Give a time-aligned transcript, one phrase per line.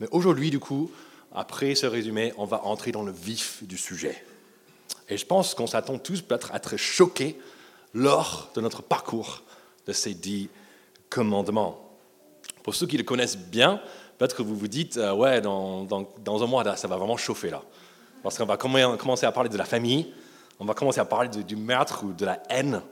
[0.00, 0.90] Mais aujourd'hui, du coup,
[1.34, 4.24] après ce résumé, on va entrer dans le vif du sujet.
[5.08, 7.38] Et je pense qu'on s'attend tous peut-être à être choqués
[7.94, 9.42] lors de notre parcours
[9.86, 10.48] de ces dix
[11.08, 11.80] commandements.
[12.62, 13.80] Pour ceux qui le connaissent bien,
[14.18, 17.50] peut-être que vous vous dites, euh, ouais, dans, dans, un mois, ça va vraiment chauffer
[17.50, 17.62] là.
[18.22, 20.12] Parce qu'on va commencer à parler de la famille,
[20.58, 22.82] on va commencer à parler du meurtre ou de la haine,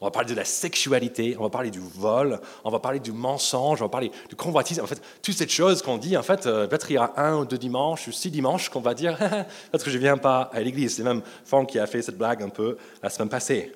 [0.00, 3.12] on va parler de la sexualité, on va parler du vol, on va parler du
[3.12, 4.82] mensonge, on va parler du convoitisme.
[4.82, 7.36] En fait, toutes ces choses qu'on dit, en fait, euh, peut-être il y a un
[7.36, 10.50] ou deux dimanches ou six dimanches qu'on va dire, peut-être que je ne viens pas
[10.54, 10.96] à l'église.
[10.96, 13.72] C'est même Franck qui a fait cette blague un peu la semaine passée.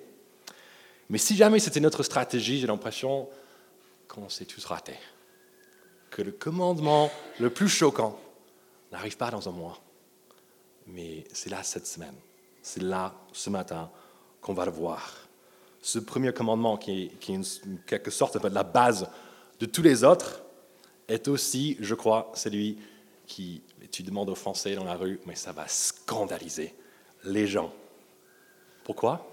[1.11, 3.29] Mais si jamais c'était notre stratégie, j'ai l'impression
[4.09, 4.99] qu'on s'est tous ratés.
[6.09, 8.19] Que le commandement le plus choquant
[8.93, 9.79] n'arrive pas dans un mois.
[10.87, 12.15] Mais c'est là cette semaine.
[12.63, 13.91] C'est là, ce matin,
[14.41, 15.24] qu'on va le voir
[15.85, 17.43] ce premier commandement, qui est, en
[17.87, 19.07] quelque sorte la base
[19.61, 20.43] de tous les autres,
[21.09, 22.79] est aussi, je crois, celui
[23.27, 26.75] qui, tu demandes aux Français dans la rue, mais ça va scandaliser
[27.25, 27.71] les gens.
[28.83, 29.31] Pourquoi?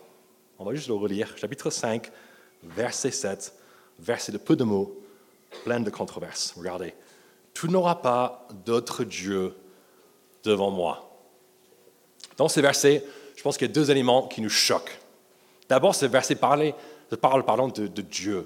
[0.60, 1.38] On va juste le relire.
[1.38, 2.12] Chapitre 5,
[2.64, 3.54] verset 7,
[3.98, 5.02] verset de peu de mots,
[5.64, 6.54] plein de controverses.
[6.58, 6.94] Regardez.
[7.54, 9.56] Tu n'auras pas d'autre Dieu
[10.44, 11.18] devant moi.
[12.36, 13.06] Dans ces versets,
[13.38, 15.01] je pense qu'il y a deux éléments qui nous choquent.
[15.72, 16.74] D'abord, ce verset parle,
[17.46, 18.46] pardon, de, Dieu.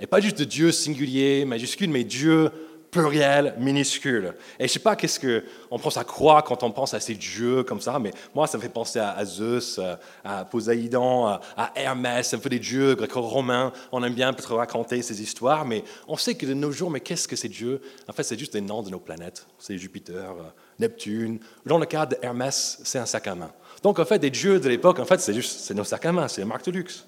[0.00, 2.50] Et pas juste de Dieu singulier, majuscule, mais Dieu
[2.90, 4.32] pluriel, minuscule.
[4.58, 7.62] Et je sais pas qu'est-ce qu'on pense à quoi quand on pense à ces dieux
[7.62, 9.78] comme ça, mais moi, ça me fait penser à, Zeus,
[10.24, 13.70] à Poséidon, à, Hermès, ça me fait des dieux gréco-romains.
[13.92, 17.00] On aime bien peut-être raconter ces histoires, mais on sait que de nos jours, mais
[17.00, 17.82] qu'est-ce que ces dieux?
[18.08, 19.46] En fait, c'est juste des noms de nos planètes.
[19.58, 20.44] C'est Jupiter, euh,
[20.78, 21.38] Neptune.
[21.66, 23.52] Dans le cas d'Hermès, c'est un sac à main.
[23.82, 26.12] Donc, en fait, des dieux de l'époque, en fait, c'est juste c'est nos sacs à
[26.12, 27.06] main, c'est les marques de luxe.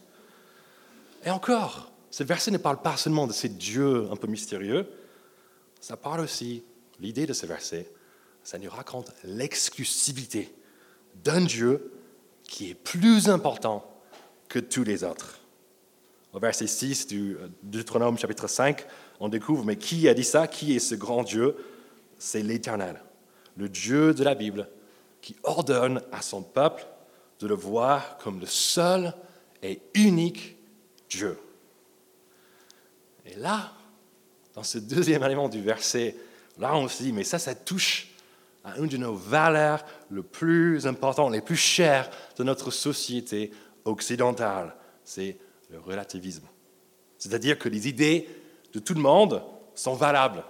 [1.25, 4.87] Et encore, ce verset ne parle pas seulement de ces dieux un peu mystérieux,
[5.81, 6.65] ça parle aussi,
[7.01, 7.87] l'idée de ce verset,
[8.43, 10.55] ça nous raconte l'exclusivité
[11.23, 11.93] d'un Dieu
[12.43, 13.85] qui est plus important
[14.49, 15.41] que tous les autres.
[16.33, 18.87] Au verset 6 du Deutéronome chapitre 5,
[19.21, 20.47] on découvre, mais qui a dit ça?
[20.47, 21.57] Qui est ce grand Dieu?
[22.19, 23.01] C'est l'Éternel,
[23.57, 24.69] le Dieu de la Bible,
[25.25, 26.87] qui ordonne à son peuple
[27.41, 29.15] de le voir comme le seul
[29.63, 30.59] et unique
[31.09, 31.39] Dieu.
[33.25, 33.73] Et là,
[34.53, 36.15] dans ce deuxième élément du verset,
[36.59, 38.09] là on se dit, mais ça, ça touche
[38.65, 43.51] à une de nos valeurs les plus importantes, les plus chères de notre société
[43.87, 45.39] occidentale, c'est
[45.71, 46.47] le relativisme.
[47.17, 48.29] C'est-à-dire que les idées
[48.75, 49.43] de tout le monde
[49.75, 50.45] sont valables.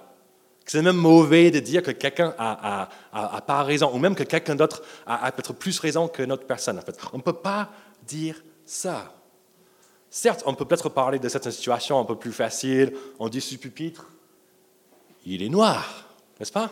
[0.67, 2.89] C'est même mauvais de dire que quelqu'un a,
[3.47, 6.79] pas raison, ou même que quelqu'un d'autre a, peut-être plus raison que notre personne.
[6.79, 6.99] En fait.
[7.13, 7.71] On ne peut pas
[8.07, 9.15] dire ça.
[10.09, 12.95] Certes, on peut peut-être parler de certaines situations un peu plus faciles.
[13.19, 14.07] On dit sur pupitre,
[15.27, 16.09] il est noir,
[16.39, 16.71] n'est-ce pas?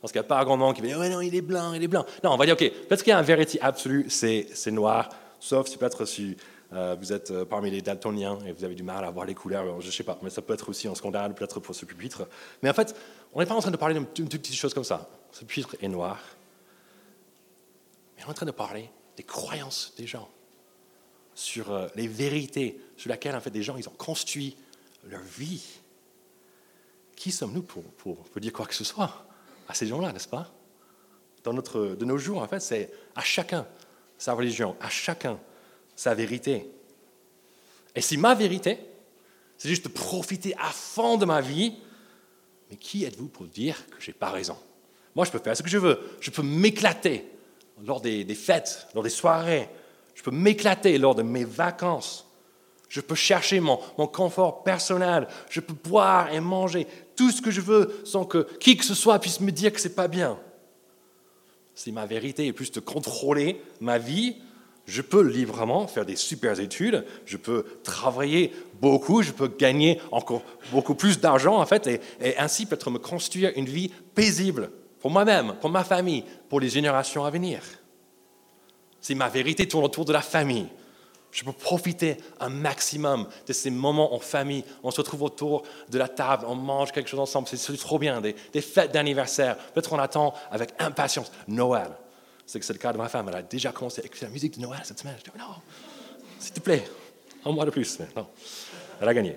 [0.00, 1.42] Parce qu'il n'y a pas un grand nom qui va dire, ouais, non, il est
[1.42, 2.04] blanc, il est blanc.
[2.24, 5.68] Non, on va dire, OK, peut-être qu'il y a une vérité absolue, c'est noir, sauf
[5.68, 6.36] si peut-être si
[6.72, 9.34] euh, vous êtes euh, parmi les daltoniens et vous avez du mal à voir les
[9.34, 11.84] couleurs, je ne sais pas, mais ça peut être aussi un scandale, peut-être pour ce
[11.84, 12.26] pupitre.
[12.62, 12.96] Mais en fait,
[13.34, 15.08] on n'est pas en train de parler d'une petite chose comme ça.
[15.32, 16.18] Ce pupitre est noir.
[18.16, 20.28] Mais on est en train de parler des croyances des gens,
[21.34, 24.56] sur euh, les vérités sur lesquelles en fait, des gens ils ont construit
[25.04, 25.62] leur vie.
[27.16, 29.26] Qui sommes-nous pour, pour, pour, dire quoi que ce soit
[29.68, 30.50] à ces gens-là, n'est-ce pas?
[31.44, 33.66] Dans notre, De nos jours, en fait, c'est à chacun
[34.16, 35.38] sa religion, à chacun
[35.96, 36.68] sa vérité.
[37.94, 38.78] Et si ma vérité,
[39.58, 41.74] c'est juste de profiter à fond de ma vie,
[42.70, 44.56] mais qui êtes-vous pour dire que je n'ai pas raison?
[45.14, 46.00] Moi, je peux faire ce que je veux.
[46.20, 47.30] Je peux m'éclater
[47.84, 49.68] lors des, fêtes, lors des soirées.
[50.14, 52.26] Je peux m'éclater lors de mes vacances.
[52.88, 55.26] Je peux chercher mon, mon, confort personnel.
[55.48, 56.86] Je peux boire et manger
[57.16, 59.80] tout ce que je veux sans que qui que ce soit puisse me dire que
[59.80, 60.38] ce n'est pas bien.
[61.74, 64.36] Si ma vérité est plus de contrôler ma vie,
[64.86, 70.42] je peux librement faire des super études, je peux travailler beaucoup, je peux gagner encore
[70.72, 71.86] beaucoup plus d'argent en fait,
[72.20, 74.70] et, ainsi peut-être me construire une vie paisible
[75.00, 77.60] pour moi-même, pour ma famille, pour les générations à venir.
[79.00, 80.68] Si ma vérité tourne autour de la famille,
[81.30, 84.64] je peux profiter un maximum de ces moments en famille.
[84.82, 88.20] On se retrouve autour de la table, on mange quelque chose ensemble, c'est trop bien,
[88.20, 89.56] des, des fêtes d'anniversaire.
[89.56, 91.90] Peut-être on attend avec impatience Noël
[92.52, 93.28] c'est que c'est le cas de ma femme.
[93.30, 95.16] Elle a déjà commencé à écouter la musique de Noël cette semaine.
[95.18, 95.54] Je dis, non,
[96.38, 96.84] s'il te plaît,
[97.46, 97.98] un mois de plus.
[97.98, 98.28] Mais non,
[99.00, 99.36] elle a gagné.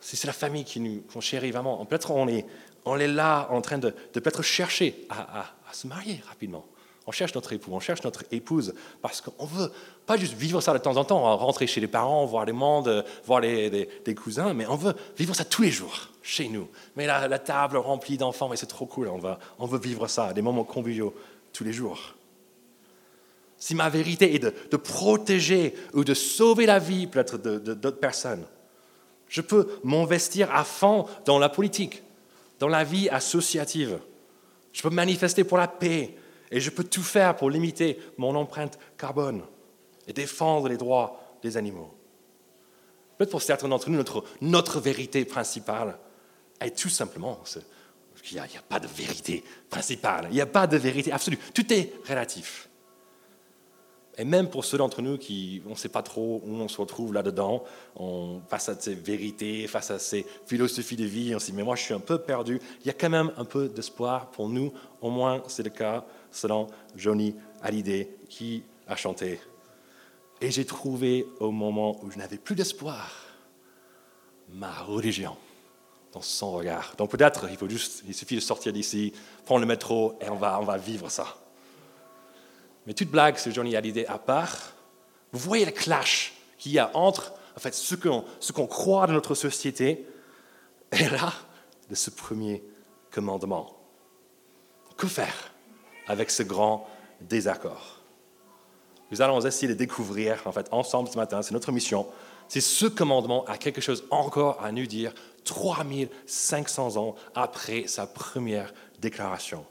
[0.00, 2.46] Si c'est la famille qui nous chérit vraiment, peut-être on est,
[2.84, 6.64] on est là en train de, de peut-être chercher à, se marier rapidement.
[7.10, 8.72] On cherche notre époux, on cherche notre épouse
[9.02, 9.72] parce qu'on veut
[10.06, 13.04] pas juste vivre ça de temps en temps, rentrer chez les parents, voir les mondes,
[13.26, 16.10] voir les, les cousins, mais on veut vivre ça tous les jours.
[16.22, 16.68] chez nous.
[16.94, 20.06] Mais la, la table remplie d'enfants, mais c'est trop cool, on, va, on veut vivre
[20.06, 21.12] ça, des moments conviviaux
[21.52, 22.14] tous les jours.
[23.56, 28.44] Si ma vérité est de, de protéger ou de sauver la vie peut-être d'autres personnes,
[29.26, 32.04] je peux m'investir à fond dans la politique,
[32.60, 33.98] dans la vie associative.
[34.72, 36.14] Je peux manifester pour la paix
[36.50, 39.42] et je peux tout faire pour limiter mon empreinte carbone
[40.06, 41.94] et défendre les droits des animaux.
[43.16, 45.98] Peut-être pour certains d'entre nous, notre, notre vérité principale
[46.60, 47.42] est tout simplement
[48.22, 51.38] qu'il n'y a, a, pas de vérité principale, il n'y a pas de vérité absolue,
[51.54, 52.70] tout est relatif.
[54.18, 56.78] Et même pour ceux d'entre nous qui, on ne sait pas trop où on se
[56.78, 57.64] retrouve là-dedans,
[58.48, 61.76] face à ces vérités, face à ces philosophies de vie, on se dit, mais moi
[61.76, 64.74] je suis un peu perdu, il y a quand même un peu d'espoir pour nous,
[65.00, 66.66] au moins c'est le cas selon
[66.96, 69.40] Johnny Hallyday qui a chanté.
[70.40, 73.10] Et j'ai trouvé au moment où je n'avais plus d'espoir
[74.52, 75.36] ma religion
[76.12, 76.94] dans son regard.
[76.96, 79.12] Donc peut-être il faut juste, il suffit de sortir d'ici,
[79.44, 81.36] prendre le métro et on va, on va vivre ça.
[82.86, 84.72] Mais toute blague sur Johnny Hallyday à part,
[85.32, 89.34] vous voyez le clash qu'il y a entre en fait, ce qu'on croit de notre
[89.34, 90.06] société
[90.92, 91.32] et là,
[91.88, 92.62] de ce premier
[93.10, 93.76] commandement.
[94.96, 95.52] Que faire?
[96.06, 96.86] Avec ce grand
[97.20, 98.00] désaccord
[99.10, 102.06] Nous allons essayer de découvrir, en fait, ensemble ce matin, c'est notre mission,
[102.48, 105.14] si ce commandement a quelque chose encore à nous dire
[105.44, 109.64] 3500 ans après sa première déclaration.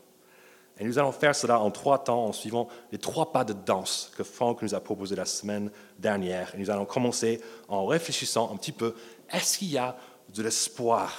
[0.79, 4.11] Et nous allons faire cela en trois temps en suivant les trois pas de danse
[4.15, 6.55] que Franck nous a proposé la semaine dernière.
[6.55, 8.95] Et nous allons commencer en réfléchissant un petit peu,
[9.29, 9.97] est-ce qu'il y a
[10.33, 11.13] de l'espoir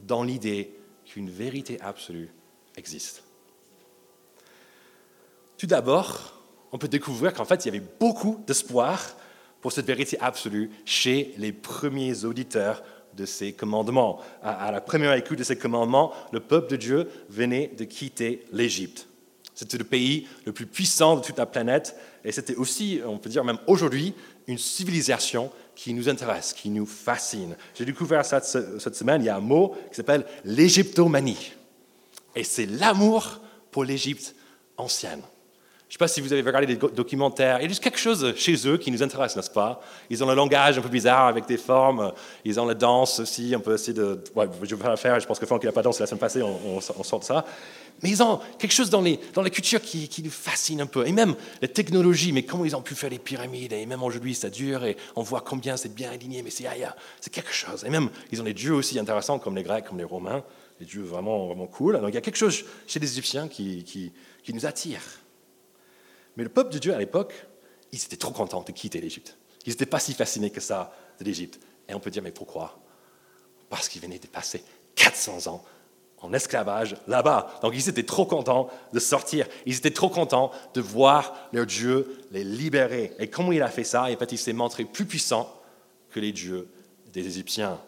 [0.00, 0.76] dans l'idée
[1.06, 2.30] qu'une vérité absolue
[2.76, 3.24] existe?
[5.60, 6.40] Tout d'abord,
[6.72, 9.14] on peut découvrir qu'en fait, il y avait beaucoup d'espoir
[9.60, 12.82] pour cette vérité absolue chez les premiers auditeurs
[13.14, 14.20] de ces commandements.
[14.42, 19.06] À, la première écoute de ces commandements, le peuple de Dieu venait de quitter l'Égypte.
[19.54, 23.28] C'était le pays le plus puissant de toute la planète et c'était aussi, on peut
[23.28, 24.14] dire même aujourd'hui,
[24.46, 27.54] une civilisation qui nous intéresse, qui nous fascine.
[27.74, 31.52] J'ai découvert ça cette semaine, il y a un mot qui s'appelle l'égyptomanie.
[32.34, 34.34] Et c'est l'amour pour l'Égypte
[34.78, 35.20] ancienne.
[35.90, 37.58] Je ne sais pas si vous avez regardé des documentaires.
[37.58, 39.82] Il y a juste quelque chose chez eux qui nous intéresse, n'est-ce pas?
[40.08, 42.12] Ils ont le langage un peu bizarre avec des formes.
[42.44, 43.52] Ils ont la danse aussi.
[43.56, 44.22] On peut essayer de.
[44.36, 45.18] Ouais, je vais pas la faire.
[45.18, 46.42] Je pense que Franck n'a pas dansé la semaine passée.
[46.42, 47.44] On, on, sort de ça.
[48.04, 51.04] Mais ils ont quelque chose dans, les, dans la culture qui, nous fascine un peu.
[51.08, 52.30] Et même la technologie.
[52.30, 53.72] Mais comment ils ont pu faire les pyramides?
[53.72, 54.84] Et même aujourd'hui, ça dure.
[54.84, 56.44] Et on voit combien c'est bien aligné.
[56.44, 56.66] Mais c'est
[57.20, 57.82] c'est quelque chose.
[57.84, 60.44] Et même, ils ont des dieux aussi intéressants comme les Grecs, comme les Romains.
[60.78, 62.00] Des dieux vraiment, vraiment cool.
[62.00, 65.00] Donc il y a quelque chose chez les Égyptiens qui, qui nous attire.
[66.40, 67.34] Mais le peuple de Dieu à l'époque,
[67.92, 69.36] ils étaient trop contents de quitter l'Égypte.
[69.66, 71.60] Ils n'étaient pas si fascinés que ça de l'Égypte.
[71.86, 72.78] Et on peut dire, mais pourquoi?
[73.68, 74.64] Parce qu'ils venaient de passer
[74.94, 75.62] 400 ans
[76.22, 77.58] en esclavage là-bas.
[77.60, 79.46] Donc ils étaient trop contents de sortir.
[79.66, 83.12] Ils étaient trop contents de voir leur Dieu les libérer.
[83.18, 84.04] Et comment il a fait ça?
[84.04, 85.54] En fait, il s'est montré plus puissant
[86.08, 86.70] que les dieux
[87.12, 87.78] des Égyptiens.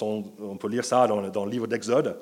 [0.00, 2.18] on peut lire ça dans, le livre d'Exode.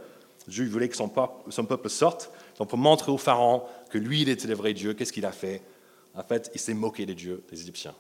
[0.49, 4.49] Dieu voulait que son peuple sorte donc pour montrer au Pharaon que lui, il était
[4.49, 5.63] le vrai Dieu, qu'est-ce qu'il a fait?
[6.15, 7.95] En fait, il s'est moqué des dieux des Égyptiens.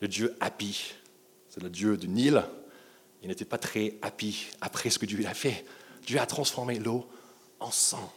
[0.00, 0.92] Le dieu Happy,
[1.48, 2.42] c'est le dieu du Nil.
[3.22, 5.64] Il n'était pas très happy après ce que Dieu a fait.
[6.04, 7.06] Dieu a transformé l'eau
[7.60, 8.12] en sang.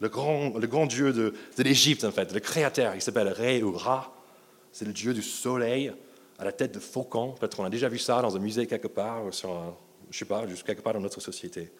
[0.00, 3.72] Le grand, le grand dieu de, l'Égypte, en fait, le créateur, il s'appelle Ré ou
[3.72, 4.14] Ra.
[4.70, 5.92] C'est le dieu du soleil
[6.38, 7.32] à la tête de faucon.
[7.32, 9.74] Peut-être qu'on a déjà vu ça dans un musée quelque part, sur
[10.10, 11.72] je ne sais pas, quelque part dans notre société.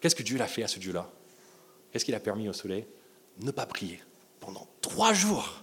[0.00, 1.08] Qu'est-ce que Dieu a fait à ce dieu-là?
[1.90, 2.86] Qu'est-ce qu'il a permis au soleil?
[3.40, 4.00] Ne pas briller
[4.38, 5.62] pendant trois jours.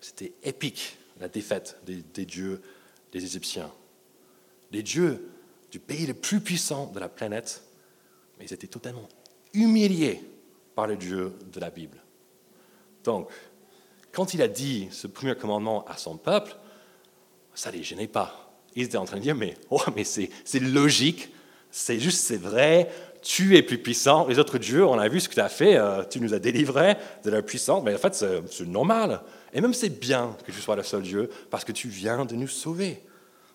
[0.00, 2.62] C'était épique, la défaite des, dieux
[3.12, 3.70] des Égyptiens.
[4.70, 5.30] Les dieux
[5.70, 7.62] du pays le plus puissant de la planète,
[8.38, 9.08] mais ils étaient totalement
[9.52, 10.20] humiliés
[10.74, 12.02] par les dieux de la Bible.
[13.04, 13.30] Donc,
[14.12, 16.56] quand il a dit ce premier commandement à son peuple,
[17.54, 18.52] ça ne les gênait pas.
[18.74, 21.32] Ils étaient en train de dire, mais, oh, mais c'est logique,
[21.70, 22.90] c'est juste, c'est vrai,
[23.24, 24.26] tu es plus puissant.
[24.28, 26.38] Les autres dieux, on a vu ce que tu as fait, euh, tu nous as
[26.38, 27.82] délivrés de la puissance.
[27.82, 29.22] Mais en fait, c'est normal.
[29.52, 32.36] Et même c'est bien que tu sois le seul Dieu parce que tu viens de
[32.36, 33.02] nous sauver.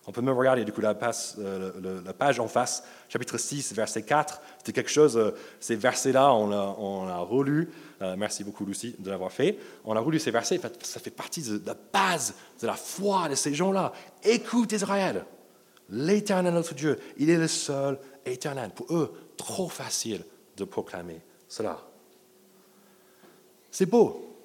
[0.06, 4.02] On peut même regarder du coup la page, euh, page en face, chapitre 6, verset
[4.02, 4.40] 4.
[4.58, 7.70] C'était quelque chose, euh, ces versets-là, on l'a, on relu.
[8.16, 9.56] merci beaucoup Lucie de l'avoir fait.
[9.84, 13.36] On a relu ces versets, ça fait partie de la base de la foi de
[13.36, 13.92] ces gens-là.
[14.24, 15.24] Écoute Israël,
[15.90, 18.70] l'éternel notre Dieu, il est le seul éternel.
[18.74, 20.22] Pour eux, trop facile
[20.56, 21.80] de proclamer cela.
[23.70, 24.36] C'est beau,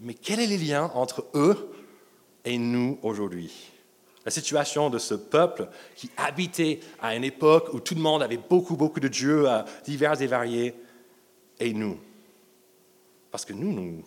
[0.00, 1.72] mais quel est le lien entre eux
[2.44, 3.52] et nous aujourd'hui?
[4.24, 8.36] La situation de ce peuple qui habitait à une époque où tout le monde avait
[8.36, 10.74] beaucoup, beaucoup de dieux euh, divers et variés,
[11.58, 11.98] et nous?
[13.32, 14.04] Parce que nous, nous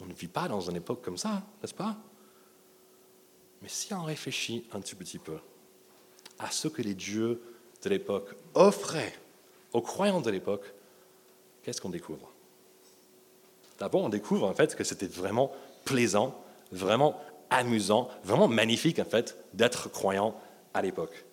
[0.00, 1.96] on ne vit pas dans une époque comme ça, n'est-ce pas?
[3.62, 5.38] Mais si on réfléchit un tout petit peu
[6.38, 7.40] à ce que les dieux
[7.82, 9.14] de l'époque offraient
[9.72, 10.72] aux croyants de l'époque,
[11.62, 12.30] qu'est-ce qu'on découvre?
[13.78, 15.52] D'abord, on découvre en fait que c'était vraiment
[15.84, 20.34] plaisant, vraiment amusant, vraiment magnifique en fait d'être croyant
[20.74, 21.24] à l'époque.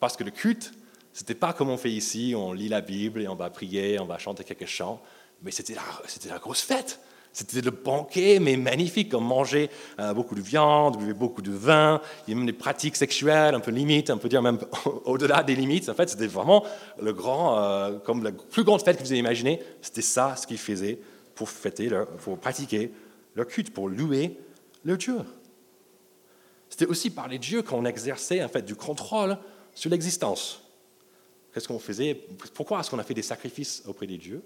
[0.00, 0.72] Parce que le culte,
[1.12, 4.06] c'était pas comme on fait ici, on lit la Bible et on va prier, on
[4.06, 5.00] va chanter quelques chants,
[5.42, 5.82] mais c'était la,
[6.28, 7.00] la grosse fête.
[7.32, 9.14] C'était le banquet, mais magnifique.
[9.14, 12.00] On mangeait euh, beaucoup de viande, on buvait beaucoup de vin.
[12.26, 14.58] Il y a même des pratiques sexuelles, un peu limites, on peut dire même
[15.04, 15.88] au-delà des limites.
[15.88, 16.64] En fait, c'était vraiment
[17.00, 19.60] le grand, euh, comme la plus grande fête que vous avez imaginée.
[19.80, 20.98] C'était ça ce qu'ils faisaient
[21.34, 21.90] pour fêter,
[22.22, 22.92] pour pratiquer
[23.34, 24.38] leur culte, pour louer
[24.84, 25.18] leur Dieu.
[26.68, 29.36] C'était aussi par les dieux qu'on exerçait en fait du contrôle
[29.74, 30.62] sur l'existence.
[31.52, 32.14] Qu'est-ce qu'on faisait?
[32.54, 34.42] Pourquoi est-ce qu'on a fait des sacrifices auprès des dieux?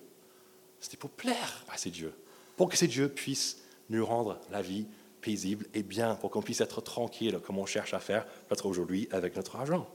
[0.81, 2.13] C'était pour plaire à ces dieux,
[2.57, 4.87] pour que ces dieux puissent nous rendre la vie
[5.21, 9.09] paisible et bien, pour qu'on puisse être tranquille comme on cherche à faire peut-être aujourd'hui
[9.11, 9.89] avec notre argent.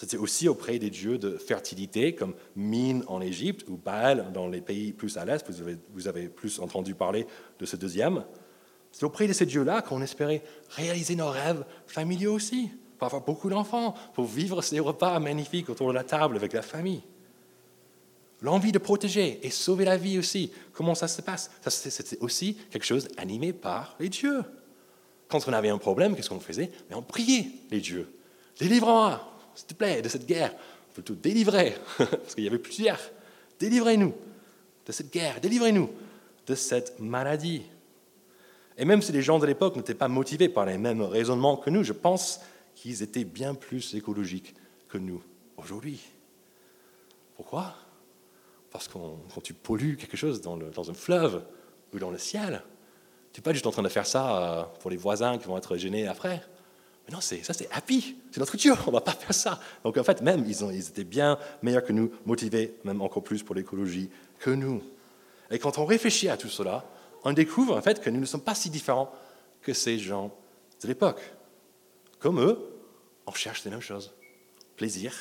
[0.00, 4.62] C'était aussi auprès des dieux de fertilité, comme Mine en Égypte ou Baal dans les
[4.62, 5.46] pays plus à l'est.
[5.50, 7.26] Vous avez, vous avez plus entendu parler
[7.58, 8.24] de ce deuxième.
[8.92, 13.50] C'est auprès de ces dieux-là qu'on espérait réaliser nos rêves familiaux aussi, pour avoir beaucoup
[13.50, 17.02] d'enfants, pour vivre ces repas magnifiques autour de la table avec la famille.
[18.42, 20.50] L'envie de protéger et sauver la vie aussi.
[20.72, 21.50] Comment ça se passe?
[21.66, 24.42] C'était aussi quelque chose animé par les dieux.
[25.28, 26.70] Quand on avait un problème, qu'est-ce qu'on faisait?
[26.88, 28.08] Mais on priait les dieux.
[28.58, 29.20] Délivre-moi,
[29.54, 30.54] s'il te plaît, de cette guerre.
[30.94, 32.98] Plutôt délivrer, parce qu'il y avait plusieurs.
[33.58, 34.12] Délivrez-nous
[34.86, 35.88] de cette guerre, délivrez-nous
[36.46, 37.62] de cette maladie.
[38.76, 41.70] Et même si les gens de l'époque n'étaient pas motivés par les mêmes raisonnements que
[41.70, 42.40] nous, je pense
[42.74, 44.54] qu'ils étaient bien plus écologiques
[44.88, 45.22] que nous
[45.56, 46.00] aujourd'hui.
[47.36, 47.76] Pourquoi?
[48.70, 51.42] Parce que quand tu pollues quelque chose dans, un fleuve
[51.92, 52.62] ou dans le ciel,
[53.32, 55.56] tu n'es pas juste en train de faire ça euh, pour les voisins qui vont
[55.56, 56.42] être gênés après.
[57.06, 59.60] Mais non, ça c'est happy, c'est notre Dieu, on ne va pas faire ça.
[59.84, 63.42] Donc en fait, même, ils, ils étaient bien meilleurs que nous, motivés même encore plus
[63.42, 64.82] pour l'écologie que nous.
[65.50, 66.84] Et quand on réfléchit à tout cela,
[67.24, 69.12] on découvre en fait que nous ne sommes pas si différents
[69.62, 70.32] que ces gens
[70.82, 71.20] de l'époque.
[72.18, 72.58] Comme eux,
[73.26, 74.12] on cherche les mêmes choses.
[74.76, 75.12] Plaisir,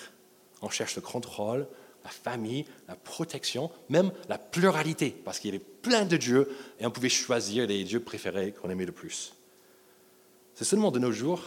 [0.62, 1.68] on cherche le contrôle,
[2.04, 6.86] la famille, la protection, même la pluralité, parce qu'il y avait plein de dieux et
[6.86, 9.34] on pouvait choisir les dieux préférés qu'on aimait le plus.
[10.54, 11.42] C'est seulement de nos jours,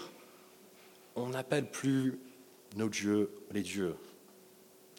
[1.17, 2.19] on n'appelle plus
[2.77, 3.95] nos dieux les dieux.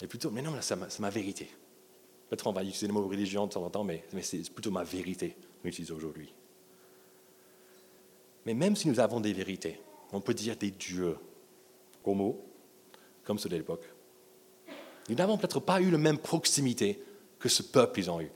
[0.01, 1.50] Et plutôt, mais non, c'est ma vérité.
[2.29, 4.83] Peut-être on va utiliser le mot religion de temps en temps, mais, c'est plutôt ma
[4.83, 6.33] vérité qu'on utilise aujourd'hui.
[8.45, 9.79] Mais même si nous avons des vérités,
[10.12, 11.15] on peut dire des dieux,
[12.03, 12.43] gros
[13.24, 13.86] comme ceux de l'époque,
[15.10, 17.03] nous n'avons peut-être pas eu la même proximité
[17.43, 18.31] que ce peuple ils ont eu.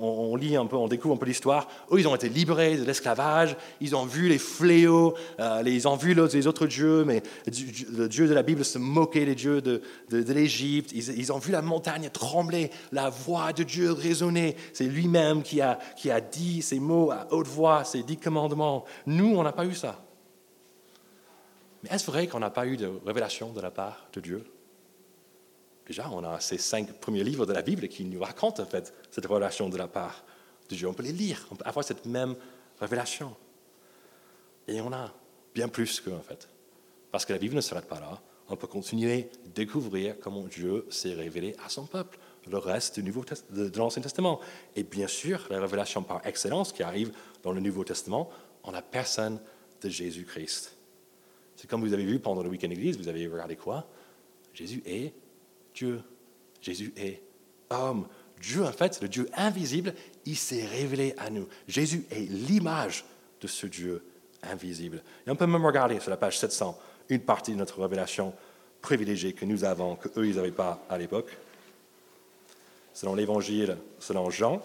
[0.00, 1.68] On, lit un peu, on découvre un peu l'histoire.
[1.92, 3.54] Eux, ils ont été libérés de l'esclavage.
[3.82, 5.14] Ils ont vu les fléaux.
[5.38, 9.26] Euh, ils ont vu les autres dieux, mais le Dieu de la Bible se moquait
[9.26, 10.92] des dieux de, l'Égypte.
[10.92, 14.56] Ils, ont vu la montagne trembler, la voix de Dieu résonner.
[14.72, 18.86] C'est lui-même qui a, qui a dit ces mots à haute voix, ces dix commandements.
[19.06, 20.02] Nous, on n'a pas eu ça.
[21.82, 24.44] Mais est-ce vrai qu'on n'a pas eu de révélation de la part de Dieu?
[25.88, 28.92] Déjà, on a ces cinq premiers livres de la Bible qui nous racontent en fait
[29.10, 30.22] cette relation de la part
[30.68, 30.86] de Dieu.
[30.86, 32.36] On peut les lire, on peut avoir cette même
[32.78, 33.34] révélation.
[34.68, 35.10] Et on a
[35.54, 36.46] bien plus que en fait.
[37.10, 38.20] Parce que la Bible ne s'arrête pas là.
[38.50, 42.18] On peut continuer à découvrir comment Dieu s'est révélé à son peuple,
[42.50, 44.40] le reste du Nouveau de, de l'Ancien Testament.
[44.76, 48.30] Et bien sûr, la révélation par excellence qui arrive dans le Nouveau Testament
[48.62, 49.40] en la personne
[49.80, 50.76] de Jésus-Christ.
[51.56, 53.88] C'est comme vous avez vu pendant le week-end église, vous avez regardé quoi?
[54.52, 55.14] Jésus est
[55.78, 56.02] Dieu.
[56.60, 57.22] Jésus est
[57.70, 58.08] homme.
[58.40, 59.94] Dieu, en fait, le Dieu invisible,
[60.26, 61.48] il s'est révélé à nous.
[61.66, 63.04] Jésus est l'image
[63.40, 64.04] de ce Dieu
[64.42, 65.02] invisible.
[65.26, 68.34] Et on peut même regarder sur la page 700 une partie de notre révélation
[68.82, 71.36] privilégiée que nous avons, qu'eux, ils n'avaient pas à l'époque.
[72.92, 74.60] Selon l'Évangile, selon Jean,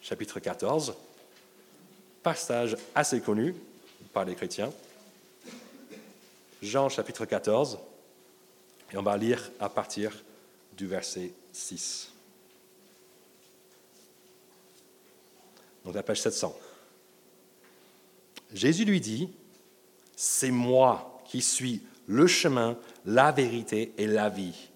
[0.00, 0.94] chapitre 14,
[2.22, 3.54] passage assez connu
[4.12, 4.72] par les chrétiens.
[6.62, 7.78] Jean chapitre 14,
[8.92, 10.12] et on va lire à partir
[10.76, 12.12] du verset 6.
[15.84, 16.56] Donc la page 700.
[18.52, 19.30] Jésus lui dit,
[20.14, 24.68] c'est moi qui suis le chemin, la vérité et la vie.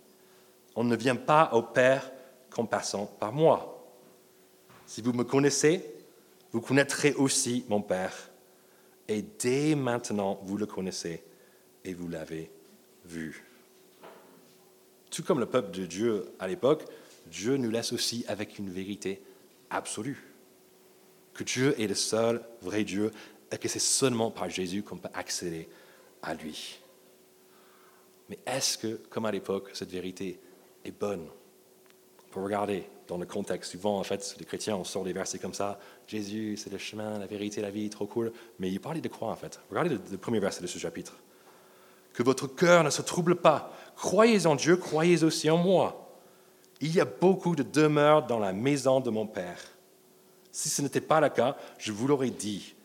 [0.75, 2.11] On ne vient pas au Père
[2.51, 3.73] qu'en passant par moi.
[4.87, 5.85] Si vous me connaissez,
[6.53, 8.31] vous connaîtrez aussi mon Père.
[9.09, 11.23] Et dès maintenant, vous le connaissez
[11.85, 12.51] et vous l'avez
[13.05, 13.45] vu.
[15.17, 16.85] Tout comme le peuple de Dieu à l'époque,
[17.29, 19.23] Dieu nous laisse aussi avec une vérité
[19.71, 20.23] absolue.
[21.33, 23.11] Que Dieu est le seul vrai Dieu
[23.51, 25.71] et que c'est seulement par Jésus qu'on peut accéder
[26.23, 26.81] à lui.
[28.29, 30.39] Mais est-ce que, comme à l'époque, cette vérité
[30.85, 31.27] est bonne?
[32.31, 35.55] Pour regarder dans le contexte, souvent, en fait, les chrétiens, on sort des versets comme
[35.55, 35.81] ça.
[36.07, 38.35] Jésus, c'est le chemin, la vérité, la vie, trop cool.
[38.59, 39.61] Mais il parlait de quoi, en fait?
[39.71, 41.17] Regardez le, le premier verset de ce chapitre.
[42.13, 43.73] Que votre cœur ne se trouble pas.
[43.97, 46.11] Croyez en Dieu, croyez aussi en moi.
[46.81, 49.61] Il y a beaucoup de demeures dans la maison de mon Père.
[50.53, 52.77] Si ce n'était pas le cas, je vous l'aurais dit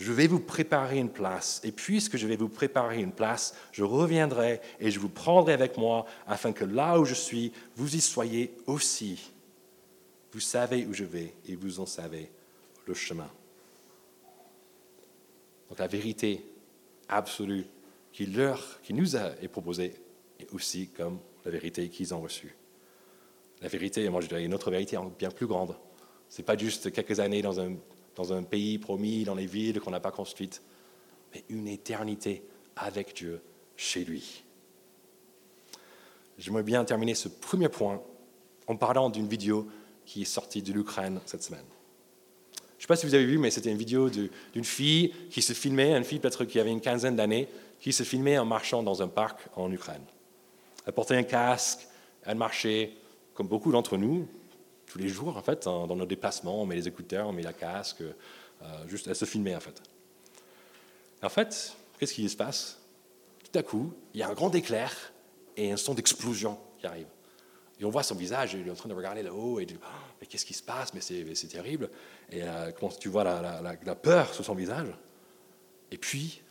[0.00, 1.60] je vais vous préparer une place.
[1.62, 5.76] Et puisque je vais vous préparer une place, je reviendrai et je vous prendrai avec
[5.76, 9.30] moi, afin que là où je suis, vous y soyez aussi.
[10.32, 12.30] Vous savez où je vais et vous en savez
[12.86, 13.28] le chemin.
[15.68, 16.46] Donc la vérité
[17.06, 17.66] absolue
[18.10, 20.00] qui, leur, qui nous est proposée
[20.42, 22.54] est aussi comme la vérité qu'ils ont reçue.
[23.62, 25.76] La vérité, moi je dirais une autre vérité bien plus grande.
[26.28, 27.74] Ce n'est pas juste quelques années dans un
[28.16, 30.62] dans un pays promis, dans les villes qu'on n'a pas construites,
[31.32, 32.42] mais une éternité
[32.76, 33.40] avec Dieu
[33.76, 34.44] chez lui.
[36.38, 38.02] J'aimerais bien terminer ce premier point
[38.66, 39.68] en parlant d'une vidéo
[40.04, 41.64] qui est sortie de l'Ukraine cette semaine.
[42.52, 45.42] Je ne sais pas si vous avez vu, mais c'était une vidéo d'une fille qui
[45.42, 48.82] se filmait, une fille peut-être qui avait une quinzaine d'années, qui se filmait en marchant
[48.82, 50.04] dans un parc en Ukraine.
[50.86, 51.86] Elle portait un casque,
[52.24, 52.92] elle marchait,
[53.34, 54.28] comme beaucoup d'entre nous,
[54.86, 57.52] tous les jours, en fait, dans nos déplacements, on met les écouteurs, on met la
[57.52, 59.80] casque, euh, juste à se filmer, en fait.
[61.22, 62.78] En fait, qu'est-ce qui se passe?
[63.44, 65.12] Tout à coup, il y a un grand éclair
[65.56, 67.06] et un son d'explosion qui arrive.
[67.80, 69.86] Et on voit son visage, il est en train de regarder là-haut et dit oh,
[70.20, 70.92] Mais qu'est-ce qui se passe?
[70.92, 71.88] Mais c'est terrible.
[72.30, 74.88] Et euh, tu vois la, la, peur sur son visage.
[75.90, 76.42] Et puis,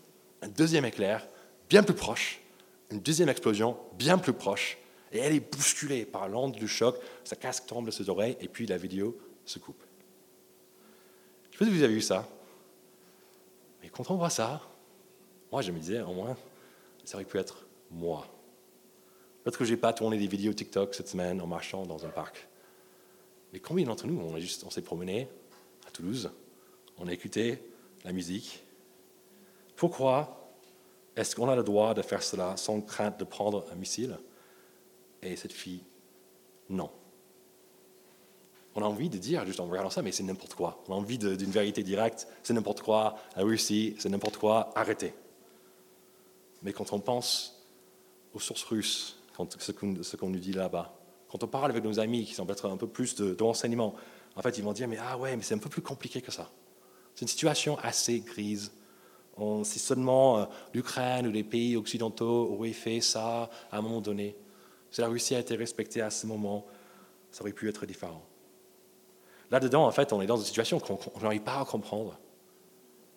[0.42, 1.28] un deuxième éclair,
[1.70, 2.42] bien plus proche,
[2.91, 4.77] une deuxième explosion, bien plus proche,
[5.12, 8.48] et elle est bousculée par l'onde du choc, sa casque tombe de ses oreilles, et
[8.48, 9.82] puis la vidéo se coupe.
[11.43, 12.28] Je ne sais pas si vous avez vu ça.
[13.82, 14.62] Mais quand on voit ça,
[15.52, 16.38] moi je me disais, au moins,
[17.04, 18.28] ça aurait pu être moi.
[19.43, 22.10] Peut-être que je n'ai pas tourné des vidéos TikTok cette semaine en marchant dans un
[22.10, 22.47] parc.
[23.52, 25.28] Mais combien d'entre nous, on, juste, on s'est promené
[25.88, 26.30] à Toulouse,
[26.97, 27.63] on a écouté
[28.04, 28.63] la musique?
[29.75, 30.38] Pourquoi
[31.19, 34.17] est-ce qu'on a le droit de faire cela sans crainte de prendre un missile?
[35.21, 35.84] Et cette fille,
[36.69, 36.89] non.
[38.73, 40.82] On a envie de dire, juste en regardant ça, mais c'est n'importe quoi.
[40.88, 45.13] On a envie d'une vérité directe, c'est n'importe quoi, la Russie, c'est n'importe quoi, arrêtez.
[46.63, 47.65] Mais quand on pense
[48.34, 50.97] aux sources russes, quand, ce qu'on nous dit là-bas,
[51.29, 53.93] quand on parle avec nos amis qui semblent être un peu plus de, renseignements,
[54.38, 56.32] en fait, ils vont dire, mais ah ouais, mais c'est un peu plus compliqué que
[56.32, 56.49] ça.
[57.13, 58.71] C'est une situation assez grise.
[59.63, 64.36] Si seulement euh, l'Ukraine ou les pays occidentaux auraient fait ça à un moment donné,
[64.91, 66.65] si la Russie a été respectée à ce moment,
[67.32, 68.23] ça aurait pu être différent.
[69.52, 72.17] Là-dedans, en fait, on est dans une situation qu'on n'arrive pas à comprendre.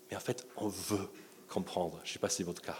[0.09, 1.09] Mais en fait, on veut
[1.47, 1.99] comprendre.
[2.03, 2.77] Je ne sais pas si c'est votre cas.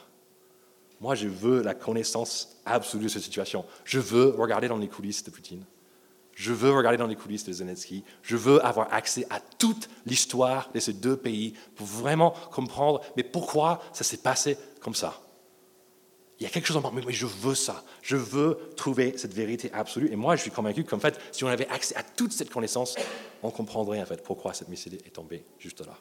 [1.01, 3.65] Moi, je veux la connaissance absolue de cette situation.
[3.83, 5.65] Je veux regarder dans les coulisses de Poutine.
[6.35, 8.03] Je veux regarder dans les coulisses de Zelensky.
[8.23, 13.23] Je veux avoir accès à toute l'histoire de ces deux pays pour vraiment comprendre, mais
[13.23, 15.19] pourquoi ça s'est passé comme ça.
[16.39, 17.83] Il y a quelque chose en moi, mais je veux ça.
[18.01, 20.11] Je veux trouver cette vérité absolue.
[20.11, 22.95] Et moi, je suis convaincu qu'en fait, si on avait accès à toute cette connaissance,
[23.43, 25.97] on comprendrait en fait pourquoi cette missile est tombée juste là.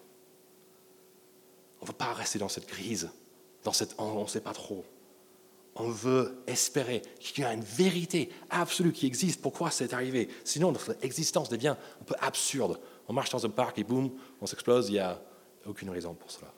[1.81, 3.11] On ne veut pas rester dans cette crise,
[3.64, 4.85] dans cette on ne sait pas trop.
[5.74, 9.40] On veut espérer qu'il y a une vérité absolue qui existe.
[9.40, 10.28] Pourquoi c'est arrivé?
[10.44, 12.78] Sinon, notre existence devient un peu absurde.
[13.08, 14.88] On marche dans un parc et boum, on s'explose.
[14.88, 15.22] Il n'y a
[15.66, 16.52] aucune raison pour cela.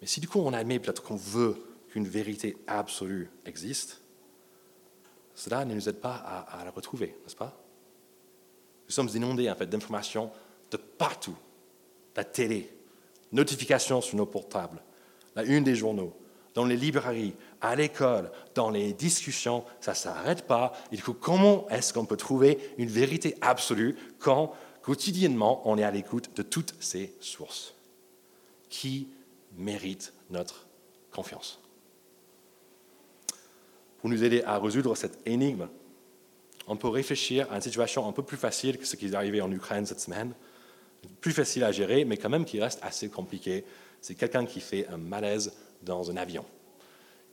[0.00, 1.56] Mais si du coup on admet peut-être qu'on veut
[1.88, 4.00] qu'une vérité absolue existe,
[5.34, 7.56] cela ne nous aide pas à, la retrouver, n'est-ce pas?
[8.86, 10.30] Nous sommes inondés en fait d'informations
[10.70, 11.36] de partout.
[12.16, 12.68] La télé,
[13.30, 14.82] notifications sur nos portables,
[15.36, 16.16] la une des journaux,
[16.58, 20.72] dans les librairies, à l'école, dans les discussions, ça ne s'arrête pas.
[20.90, 25.92] Il faut comment est-ce qu'on peut trouver une vérité absolue quand quotidiennement on est à
[25.92, 27.76] l'écoute de toutes ces sources
[28.70, 29.06] Qui
[29.56, 30.66] mérite notre
[31.12, 31.60] confiance
[33.98, 35.68] pour nous aider à résoudre cette énigme,
[36.66, 39.40] on peut réfléchir à une situation un peu plus facile que ce qui est arrivé
[39.40, 40.32] en Ukraine cette semaine,
[41.20, 43.64] plus facile à gérer, mais quand même qui reste assez compliqué.
[44.00, 46.44] C'est quelqu'un qui fait un malaise dans un avion.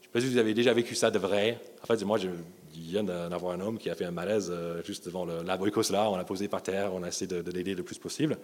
[0.00, 1.58] ne sais pas si vous avez déjà vécu ça de vrai.
[1.82, 2.28] En fait, moi, je
[2.72, 6.10] viens d'avoir un homme qui a fait un malaise euh, juste devant l'abricos là.
[6.10, 8.38] On l'a posé par terre, on a essayé de, l'aider le plus possible.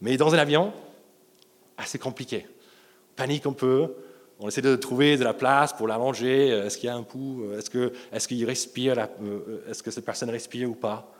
[0.00, 0.72] Mais dans un avion,
[1.76, 2.46] assez compliqué.
[3.12, 3.94] On panique un peu,
[4.38, 6.48] on essaie de trouver de la place pour la manger.
[6.48, 7.44] Est-ce qu'il y a un pouls?
[7.58, 9.08] Est-ce qu'il respire
[9.68, 11.12] Est-ce que cette personne respire ou pas?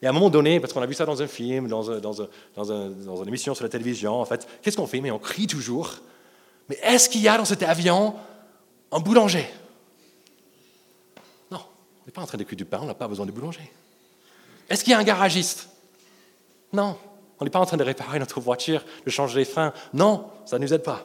[0.00, 3.22] Et à un moment donné, parce qu'on a vu ça dans un film, dans, dans
[3.22, 5.00] une émission sur la télévision, en fait, qu'est-ce qu'on fait?
[5.00, 6.00] Mais on crie toujours.
[6.72, 8.14] Mais est-ce qu'il y a dans cet avion
[8.90, 9.46] un boulanger?
[11.50, 13.30] Non, on n'est pas en train de cuire du pain, on n'a pas besoin de
[13.30, 13.70] boulanger.
[14.70, 15.68] Est-ce qu'il y a un garagiste?
[16.72, 16.96] Non,
[17.38, 19.74] on n'est pas en train de réparer notre voiture, de changer les freins.
[19.92, 21.04] Non, ça ne nous aide pas.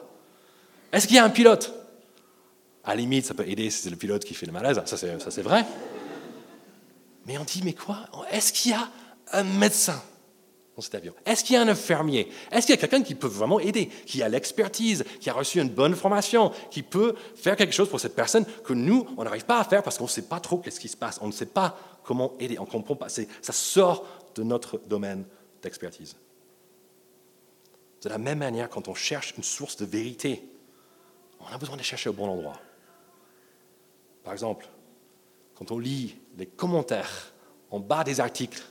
[0.90, 1.70] Est-ce qu'il y a un pilote?
[2.82, 4.96] À la limite, ça peut aider si c'est le pilote qui fait le malaise, ça
[4.96, 5.66] c'est vrai.
[7.26, 8.06] Mais on dit, mais quoi?
[8.30, 8.88] Est-ce qu'il y a
[9.32, 10.00] un médecin?
[10.82, 12.30] Cet avion Est-ce qu'il y a un infirmier?
[12.50, 15.60] Est-ce qu'il y a quelqu'un qui peut vraiment aider, qui a l'expertise, qui a reçu
[15.60, 19.44] une bonne formation, qui peut faire quelque chose pour cette personne que nous, on n'arrive
[19.44, 21.32] pas à faire parce qu'on ne sait pas trop qu'est-ce qui se passe, on ne
[21.32, 25.24] sait pas comment aider, on ne comprend pas, ça sort de notre domaine
[25.62, 26.16] d'expertise.
[28.02, 30.48] De la même manière, quand on cherche une source de vérité,
[31.40, 32.60] on a besoin de chercher au bon endroit.
[34.22, 34.68] Par exemple,
[35.54, 37.32] quand on lit les commentaires
[37.70, 38.62] en bas des articles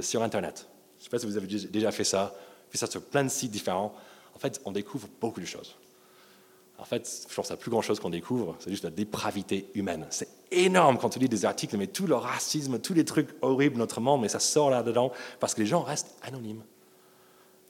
[0.00, 0.69] sur Internet,
[1.00, 2.34] je ne sais pas si vous avez déjà fait ça,
[2.68, 3.94] fait ça sur plein de sites différents,
[4.34, 5.74] en fait, on découvre beaucoup de choses.
[6.78, 9.70] En fait, je pense que la plus grande chose qu'on découvre, c'est juste la dépravité
[9.74, 10.06] humaine.
[10.10, 13.74] C'est énorme quand on lit des articles, mais tout le racisme, tous les trucs horribles
[13.74, 16.62] de notre monde, mais ça sort là-dedans parce que les gens restent anonymes.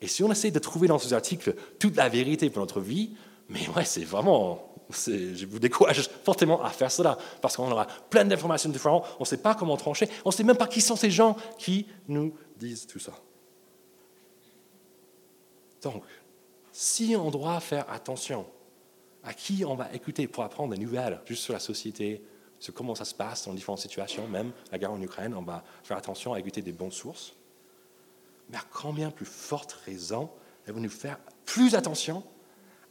[0.00, 3.10] Et si on essaie de trouver dans ces articles toute la vérité pour notre vie,
[3.48, 8.24] mais ouais, c'est vraiment, je vous décourage fortement à faire cela, parce qu'on aura plein
[8.24, 10.96] d'informations différentes, on ne sait pas comment trancher, on ne sait même pas qui sont
[10.96, 13.12] ces gens qui nous disent tout ça.
[15.82, 16.04] Donc,
[16.70, 18.46] si on doit faire attention
[19.22, 22.22] à qui on va écouter pour apprendre des nouvelles juste sur la société,
[22.58, 25.64] sur comment ça se passe dans différentes situations, même la guerre en Ukraine, on va
[25.82, 27.34] faire attention à écouter des bonnes sources.
[28.50, 30.30] Mais à combien plus forte raison
[30.66, 32.22] devons-nous faire plus attention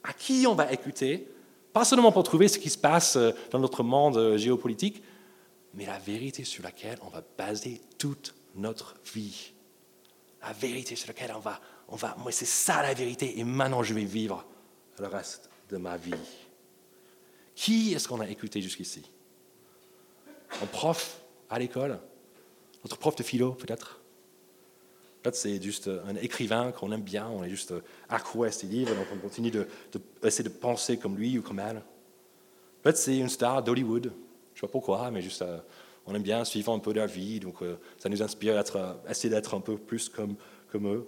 [0.03, 1.29] à qui on va écouter,
[1.71, 5.03] pas seulement pour trouver ce qui se passe euh, dans notre monde euh, géopolitique,
[5.73, 9.53] mais la vérité sur laquelle on va baser toute notre vie.
[10.41, 13.83] La vérité sur laquelle on va, on va, moi c'est ça la vérité, et maintenant
[13.83, 14.45] je vais vivre
[14.97, 16.13] le reste de ma vie.
[17.55, 19.03] Qui est-ce qu'on a écouté jusqu'ici?
[20.61, 21.99] Un prof à l'école?
[22.83, 23.99] Notre prof de philo peut-être?
[25.21, 27.73] Peut-être c'est juste un écrivain qu'on aime bien, on est juste
[28.07, 31.83] accro à ses livres, donc on continue de, de penser comme lui ou comme elle.
[32.81, 35.59] Peut-être c'est une star d'Hollywood, je ne sais pas pourquoi, mais juste euh,
[36.09, 39.29] on aime bien suivre un peu leur vie, donc euh, ça nous inspire à essayer
[39.29, 40.35] d'être un peu plus comme,
[40.71, 41.07] comme eux.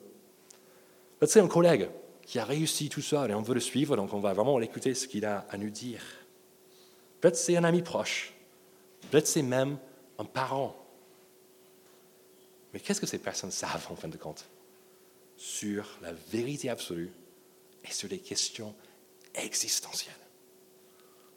[1.20, 1.90] Peut-être c'est un collègue
[2.24, 4.94] qui a réussi tout seul et on veut le suivre, donc on va vraiment l'écouter
[4.94, 6.02] ce qu'il a à nous dire.
[7.20, 8.34] Peut-être c'est un ami proche,
[9.10, 9.78] peut-être c'est même
[10.18, 10.82] un parent
[12.74, 14.46] mais qu'est-ce que ces personnes savent en fin de compte?
[15.38, 17.12] Sur la vérité absolue
[17.84, 18.74] et sur les questions
[19.34, 20.14] existentielles.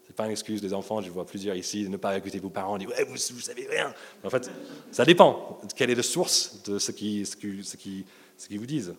[0.04, 2.38] Ce n'est pas une excuse des enfants, je vois plusieurs ici, de ne pas écouter
[2.38, 3.92] vos parents, ouais, vous ne savez rien.
[4.22, 4.50] En fait,
[4.92, 5.60] ça dépend.
[5.74, 8.04] Quelle est la source de ce qu'ils ce qui, ce qui,
[8.36, 8.94] ce qui vous disent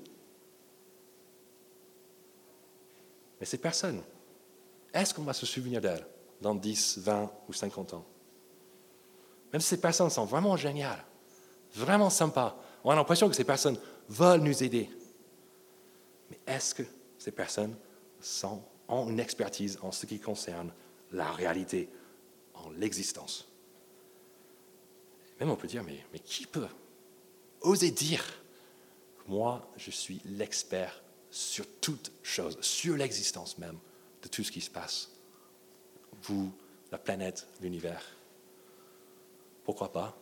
[3.40, 4.02] Mais ces personnes,
[4.94, 6.06] est-ce qu'on va se souvenir d'elles
[6.42, 8.06] dans 10, 20 ou 50 ans?
[9.54, 11.06] Même si ces personnes sont vraiment géniales,
[11.74, 12.56] vraiment sympa.
[12.84, 13.78] On a l'impression que ces personnes
[14.10, 14.90] veulent nous aider.
[16.30, 16.84] Mais est-ce que
[17.18, 17.76] ces personnes
[18.88, 20.72] ont une expertise en ce qui concerne
[21.12, 21.90] la réalité,
[22.54, 23.48] en l'existence
[25.40, 26.68] Même on peut dire, mais, mais qui peut
[27.62, 28.24] oser dire
[29.28, 33.78] moi, je suis l'expert sur toute chose, sur l'existence même
[34.22, 35.12] de tout ce qui se passe?
[36.24, 36.52] Vous,
[36.92, 38.04] la planète, l'univers.
[39.64, 40.18] Pourquoi pas?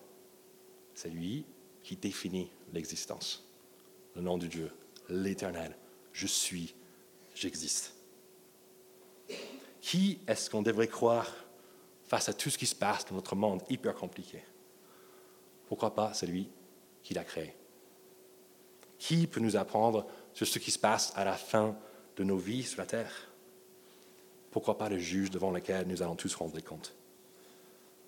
[0.95, 1.45] C'est lui
[1.83, 3.45] qui définit l'existence.
[4.15, 4.71] Le nom de Dieu,
[5.09, 5.75] l'éternel.
[6.13, 6.73] Je suis,
[7.35, 7.93] j'existe.
[9.83, 11.29] Qui est-ce qu'on devrait croire
[12.05, 14.41] face à tout ce qui se passe dans notre monde hyper compliqué?
[15.67, 16.47] Pourquoi pas celui
[17.03, 17.53] qui l'a créé?
[18.97, 21.75] Qui peut nous apprendre sur ce qui se passe à la fin
[22.15, 23.27] de nos vies sur la terre?
[24.51, 26.95] Pourquoi pas le juge devant lequel nous allons tous rendre compte?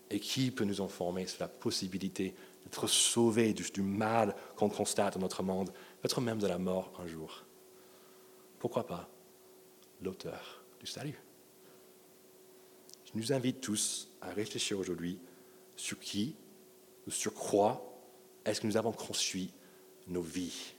[0.10, 2.34] Et qui peut nous informer sur la possibilité
[2.64, 7.06] d'être sauvé du, mal qu'on constate dans notre monde, peut-être même de la mort un
[7.06, 7.44] jour?
[8.60, 9.10] Pourquoi pas
[10.02, 11.20] l'auteur du salut?
[13.16, 15.18] Nous invite tous à réfléchir aujourd'hui
[15.76, 16.36] sur qui
[17.08, 17.82] ou sur quoi
[18.46, 19.52] est-ce que nous avons construit
[20.08, 20.74] nos vies.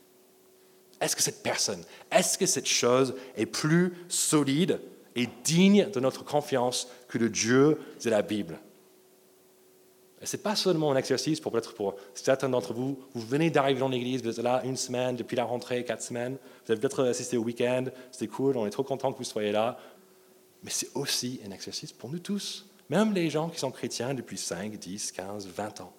[1.00, 4.80] Est-ce que cette personne, est-ce que cette chose est plus solide
[5.14, 8.58] et digne de notre confiance que le Dieu de la Bible?
[10.22, 13.80] Ce n'est pas seulement un exercice pour peut-être pour certains d'entre vous, vous venez d'arriver
[13.80, 17.04] dans l'église, vous êtes là une semaine, depuis la rentrée, quatre semaines, vous avez peut-être
[17.04, 19.78] assisté au week-end, c'était cool, on est trop content que vous soyez là.
[20.66, 24.36] Mais c'est aussi un exercice pour nous tous, même les gens qui sont chrétiens depuis
[24.36, 25.92] 5, 10, 15, 20 ans.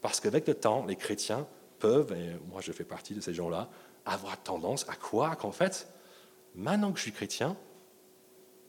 [0.00, 1.46] Parce qu'avec le temps, les chrétiens
[1.78, 3.68] peuvent, et moi je fais partie de ces gens-là,
[4.06, 5.86] avoir tendance à croire qu'en fait,
[6.54, 7.58] maintenant que je suis chrétien,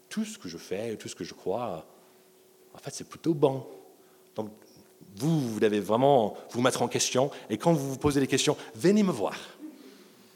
[0.10, 1.86] tout ce que je fais, tout ce que je crois,
[2.74, 3.66] en fait, c'est plutôt bon.
[4.36, 4.52] Donc,
[5.16, 7.32] vous, vous devez vraiment vous mettre en question.
[7.50, 9.38] Et quand vous vous posez des questions, venez me voir.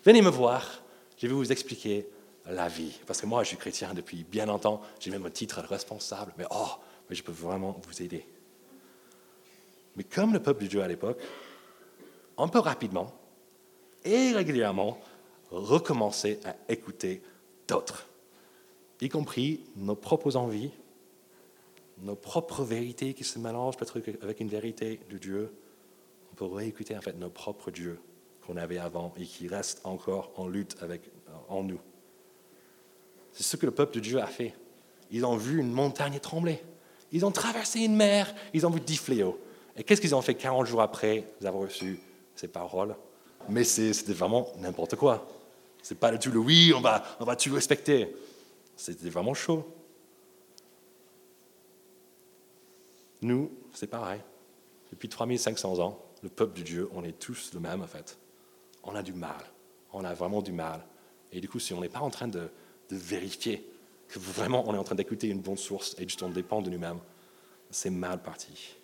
[0.06, 0.82] Venez me voir.
[1.18, 2.08] Je vais vous expliquer
[2.46, 3.00] la vie.
[3.08, 4.82] Parce que moi, je suis chrétien depuis bien longtemps.
[5.00, 6.34] J'ai même un titre de responsable.
[6.38, 6.72] Mais oh,
[7.10, 8.26] mais je peux vraiment vous aider.
[9.96, 11.20] Mais comme le peuple de Dieu à l'époque,
[12.38, 13.14] un peu rapidement
[14.04, 15.00] et régulièrement,
[15.52, 17.22] recommencer à écouter
[17.68, 18.08] d'autres,
[19.02, 20.72] y compris nos propres envies,
[22.00, 25.54] nos propres vérités qui se mélangent peut-être avec une vérité de Dieu.
[26.32, 28.00] On peut réécouter en fait nos propres dieux
[28.42, 31.12] qu'on avait avant et qui restent encore en lutte avec,
[31.48, 31.80] en nous.
[33.34, 34.54] C'est ce que le peuple de Dieu a fait.
[35.12, 36.62] Ils ont vu une montagne trembler.
[37.12, 38.34] Ils ont traversé une mer.
[38.54, 39.40] Ils ont vu dix fléaux.
[39.76, 42.00] Et qu'est-ce qu'ils ont fait 40 jours après avoir reçu
[42.36, 42.96] ces paroles
[43.50, 45.28] Mais c'était vraiment n'importe quoi.
[45.82, 48.16] C'est pas du tout le oui, on va, on va tout respecter.
[48.76, 49.68] C'était vraiment chaud.
[53.22, 54.22] Nous, c'est pareil.
[54.92, 58.18] Depuis 3500 ans, le peuple de Dieu, on est tous le même en fait.
[58.84, 59.44] On a du mal.
[59.92, 60.86] On a vraiment du mal.
[61.32, 62.50] Et du coup, si on n'est pas en train de,
[62.90, 63.68] vérifier
[64.08, 66.70] que vraiment on est en train d'écouter une bonne source et juste on dépend de
[66.70, 67.00] nous-mêmes,
[67.72, 68.76] c'est mal parti.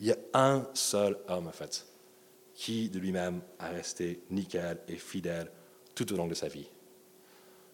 [0.00, 1.86] Il y a un seul homme en fait
[2.54, 5.50] qui de lui-même a resté nickel et fidèle
[5.94, 6.68] tout au long de sa vie.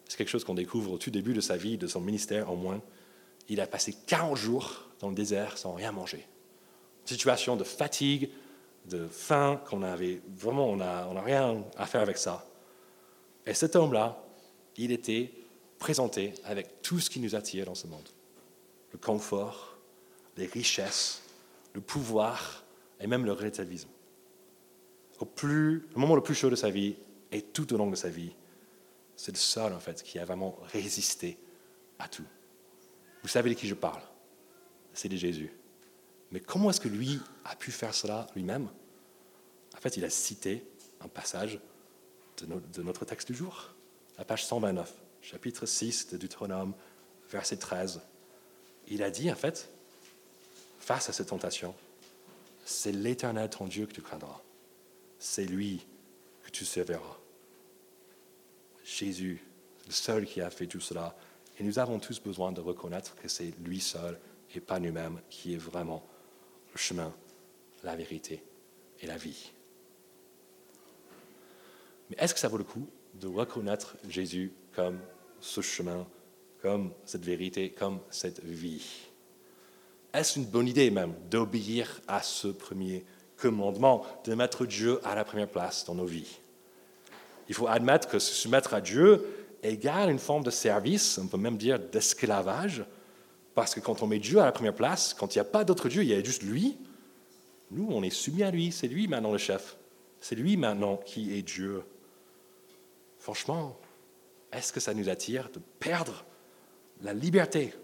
[0.08, 2.56] C'est quelque chose qu'on découvre au tout début de sa vie, de son ministère au
[2.56, 2.80] moins.
[3.48, 6.26] Il a passé 40 jours dans le désert sans rien manger.
[7.04, 8.30] Situation de fatigue,
[8.86, 12.46] de faim, qu'on avait vraiment, on n'a on a rien à faire avec ça.
[13.46, 14.22] Et cet homme-là,
[14.76, 15.32] il était
[15.78, 18.08] présenté avec tout ce qui nous attire dans ce monde.
[18.92, 19.76] Le confort,
[20.36, 21.22] les richesses,
[21.74, 22.64] le pouvoir
[22.98, 23.88] et même le relativisme.
[25.20, 25.28] Au,
[25.96, 26.96] moment le plus chaud de sa vie
[27.30, 28.32] et tout au long de sa vie,
[29.16, 31.38] c'est le seul en fait qui a vraiment résisté
[31.98, 32.24] à tout.
[33.22, 34.00] Vous savez de qui je parle
[34.92, 35.52] c'est de Jésus.
[36.30, 38.68] Mais comment est-ce que lui a pu faire cela lui-même?
[39.76, 40.64] En fait, il a cité
[41.00, 41.60] un passage
[42.38, 43.74] de, notre texte du jour,
[44.20, 46.74] la page 129, chapitre 6 de Deutéronome,
[47.30, 48.02] verset 13.
[48.88, 49.70] Il a dit, en fait,
[50.78, 51.74] face à cette tentation,
[52.66, 54.42] c'est l'Éternel ton Dieu que tu craindras.
[55.18, 55.86] C'est lui
[56.44, 57.16] que tu serviras.
[58.84, 59.42] Jésus,
[59.86, 61.16] le seul qui a fait tout cela.
[61.58, 64.20] Et nous avons tous besoin de reconnaître que c'est lui seul
[64.54, 66.06] et pas nous-mêmes, qui est vraiment
[66.74, 67.14] le chemin,
[67.84, 68.44] la vérité
[69.00, 69.50] et la vie.
[72.10, 72.86] Mais est-ce que ça vaut le coup
[73.20, 74.98] de reconnaître Jésus comme
[75.40, 76.06] ce chemin,
[76.62, 78.84] comme cette vérité, comme cette vie
[80.12, 83.04] Est-ce une bonne idée même d'obéir à ce premier
[83.36, 86.38] commandement, de mettre Dieu à la première place dans nos vies?
[87.48, 89.24] Il faut admettre que se soumettre à Dieu
[89.62, 92.84] égale une forme de service, on peut même dire d'esclavage,
[93.54, 95.64] parce que quand on met Dieu à la première place, quand il n'y a pas
[95.64, 96.78] d'autre Dieu, il y a juste lui,
[97.70, 98.72] nous, on est soumis à lui.
[98.72, 99.76] C'est lui maintenant le chef.
[100.20, 101.82] C'est lui maintenant qui est Dieu.
[103.20, 103.78] Franchement,
[104.50, 106.24] est-ce que ça nous attire de perdre
[107.02, 107.74] la liberté,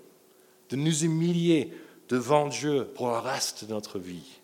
[0.70, 1.72] de nous humilier
[2.09, 4.40] devant Dieu pour le reste de notre vie?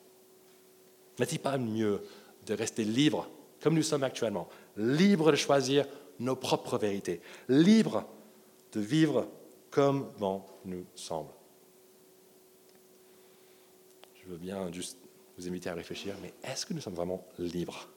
[1.18, 2.02] N'est-il pas mieux
[2.46, 3.28] de rester libre,
[3.60, 5.86] comme nous sommes actuellement, libre de choisir
[6.20, 8.04] nos propres vérités, libre
[8.72, 9.26] de vivre
[9.70, 11.32] comme bon nous semble?
[14.22, 14.98] Je veux bien juste
[15.38, 17.88] vous inviter à réfléchir, mais est-ce que nous sommes vraiment libres?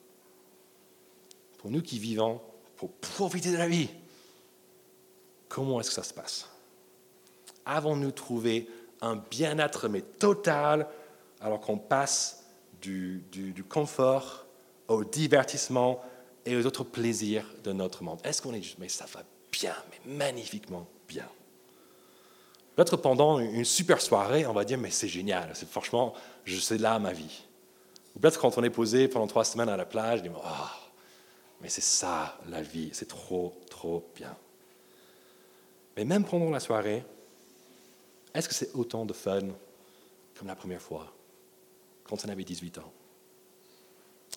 [1.58, 2.42] Pour nous qui vivons,
[2.88, 3.90] profiter de la vie,
[5.48, 6.50] comment est-ce que ça se passe?
[7.66, 8.68] Avons-nous trouvé
[9.02, 10.88] un bien-être mais total
[11.42, 12.46] alors qu'on passe
[12.82, 14.46] du, du, confort
[14.88, 16.02] au divertissement
[16.46, 18.20] et aux autres plaisirs de notre monde?
[18.24, 21.28] Est-ce qu'on est juste, mais ça va bien, mais magnifiquement bien?
[22.76, 26.78] Peut-être pendant une super soirée, on va dire, mais c'est génial, c'est franchement, je sais
[26.78, 27.44] là ma vie.
[28.16, 30.85] Ou peut-être quand on est posé pendant trois semaines à la plage, on dit, oh,
[31.66, 34.38] mais c'est ça la vie, c'est trop, trop bien.
[35.98, 37.04] Mais même pendant la soirée,
[38.36, 39.48] est-ce que c'est autant de fun
[40.38, 41.12] comme la première fois,
[42.04, 42.94] quand on avait 18 ans?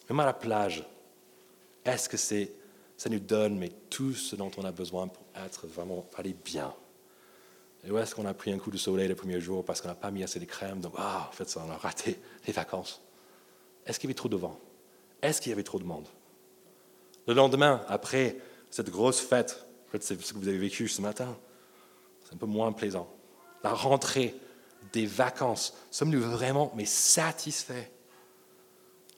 [0.08, 0.88] Même à la plage,
[1.84, 2.50] est-ce que c'est,
[2.96, 6.72] ça nous donne mais tout ce dont on a besoin pour être vraiment, aller bien?
[7.84, 9.88] Et où est-ce qu'on a pris un coup de soleil le premier jour parce qu'on
[9.88, 10.80] n'a pas mis assez de crème?
[10.80, 13.02] Donc, ah, en fait, ça, on a raté les vacances.
[13.84, 14.58] Est-ce qu'il y avait trop de vent?
[15.20, 16.08] Est-ce qu'il y avait trop de monde?
[17.28, 18.38] Le lendemain, après
[18.70, 21.36] cette grosse fête, en fait, c'est ce que vous avez vécu ce matin,
[22.24, 23.06] c'est un peu moins plaisant.
[23.62, 24.34] La rentrée
[24.94, 27.90] des vacances, sommes-nous vraiment mais satisfaits?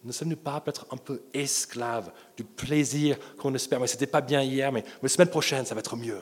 [0.02, 3.78] Ne sommes-nous pas peut-être un peu esclaves du plaisir qu'on espère?
[3.78, 6.20] Mais c'était pas bien hier, mais la semaine prochaine, ça va être mieux.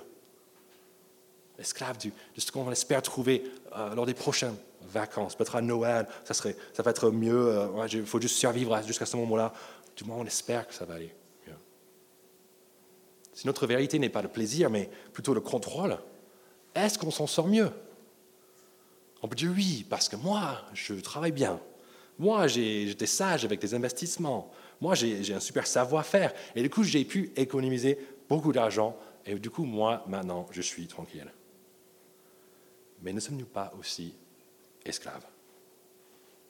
[1.59, 5.35] Esclaves de ce qu'on espère trouver euh, lors des prochaines vacances.
[5.37, 7.48] Peut-être à Noël, ça, serait, ça va être mieux.
[7.48, 9.55] Euh, il faut juste survivre jusqu'à ce moment-là.
[9.96, 11.14] Du moins, on espère que ça va aller.
[13.38, 15.96] Si notre vérité n'est pas le plaisir, mais plutôt le contrôle,
[16.74, 17.70] est-ce qu'on s'en sort mieux?
[19.22, 21.61] On peut dire oui, parce que moi, je travaille bien.
[22.18, 24.51] Moi, j'étais sage avec des investissements.
[24.81, 26.35] Moi, j'ai un super savoir-faire.
[26.57, 27.96] Et du coup, j'ai pu économiser
[28.29, 28.96] beaucoup d'argent.
[29.24, 31.33] Et du coup, moi, maintenant, je suis tranquille.
[33.03, 34.14] Mais ne sommes-nous pas aussi
[34.85, 35.27] esclaves?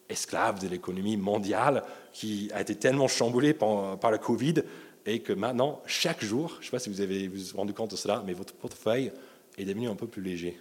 [0.09, 4.62] Esclaves de l'économie mondiale qui a été tellement chamboulée par, par, le Covid
[5.06, 7.90] et que maintenant, chaque jour, je ne sais pas si vous avez vous, rendu compte
[7.92, 9.12] de cela, mais votre portefeuille
[9.56, 10.61] est devenu un peu plus léger.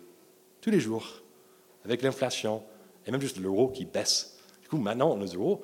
[0.61, 1.21] Tous les jours,
[1.83, 2.63] avec l'inflation
[3.05, 4.37] et même juste l'euro qui baisse.
[4.61, 5.63] Du coup, maintenant, le euro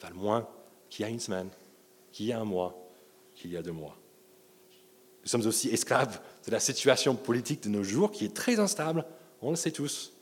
[0.00, 0.48] valent moins
[0.88, 1.48] qu'il y a une semaine,
[2.12, 2.76] qu'il y a un mois,
[3.34, 3.96] qu'il y a deux mois.
[5.22, 9.04] Nous sommes aussi esclaves de la situation politique de nos jours qui est très instable,
[9.40, 10.12] on le sait tous.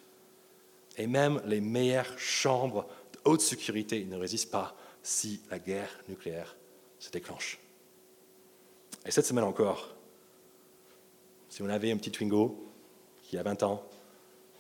[0.96, 6.56] Et même les meilleures chambres de haute sécurité ne résistent pas si la guerre nucléaire
[6.98, 7.61] se déclenche.
[9.04, 9.94] Et cette semaine encore,
[11.48, 12.72] si on avait un petit Twingo
[13.22, 13.82] qui a 20 ans,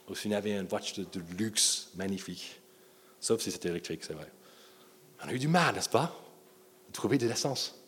[0.08, 2.60] ou si on avait une voiture de, luxe magnifique,
[3.20, 4.30] sauf si c'était électrique, c'est vrai,
[5.24, 6.14] on a eu du mal, n'est-ce pas,
[6.88, 7.80] de trouver de l'essence.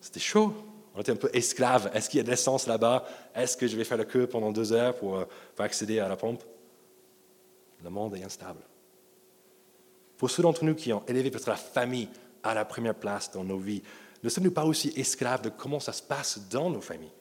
[0.00, 0.54] C'était chaud.
[0.94, 1.90] On était un peu esclaves.
[1.94, 3.04] Est-ce qu'il y a de l'essence là-bas?
[3.34, 5.24] Est-ce que je vais faire la queue pendant deux heures pour, euh,
[5.56, 6.42] pour accéder à la pompe?
[7.82, 8.60] Le monde est instable.
[10.18, 12.08] Pour ceux d'entre nous qui ont élevé peut-être la famille
[12.42, 13.82] à la première place dans nos vies,
[14.24, 17.12] ne sommes-nous pas aussi esclaves de comment ça se passe dans nos familles?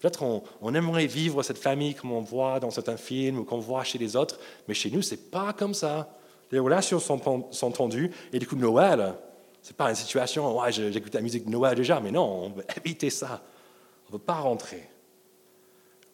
[0.00, 0.22] Peut-être
[0.60, 3.98] on, aimerait vivre cette famille comme on voit dans certains films ou qu'on voit chez
[3.98, 6.14] les autres, mais chez nous, ce n'est pas comme ça.
[6.52, 9.14] Les relations sont, tendues, et du coup, Noël,
[9.60, 12.50] ce n'est pas une situation, ouais, j'écoute la musique de Noël déjà, mais non, on
[12.50, 13.42] veut éviter ça.
[14.06, 14.88] On ne veut pas rentrer.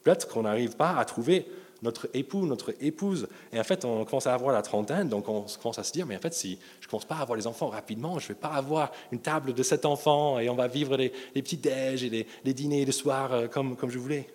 [0.03, 1.47] Peut-être qu'on n'arrive pas à trouver
[1.85, 3.29] notre époux, notre épouse.
[3.53, 6.07] Et en fait, on commence à avoir la trentaine, donc on commence à se dire,
[6.07, 8.29] mais en fait, si je ne commence pas à avoir les enfants rapidement, je ne
[8.29, 12.03] vais pas avoir une table de sept enfants et on va vivre les, petits déj
[12.03, 14.27] et les, dîners le soir euh, comme, comme je voulais,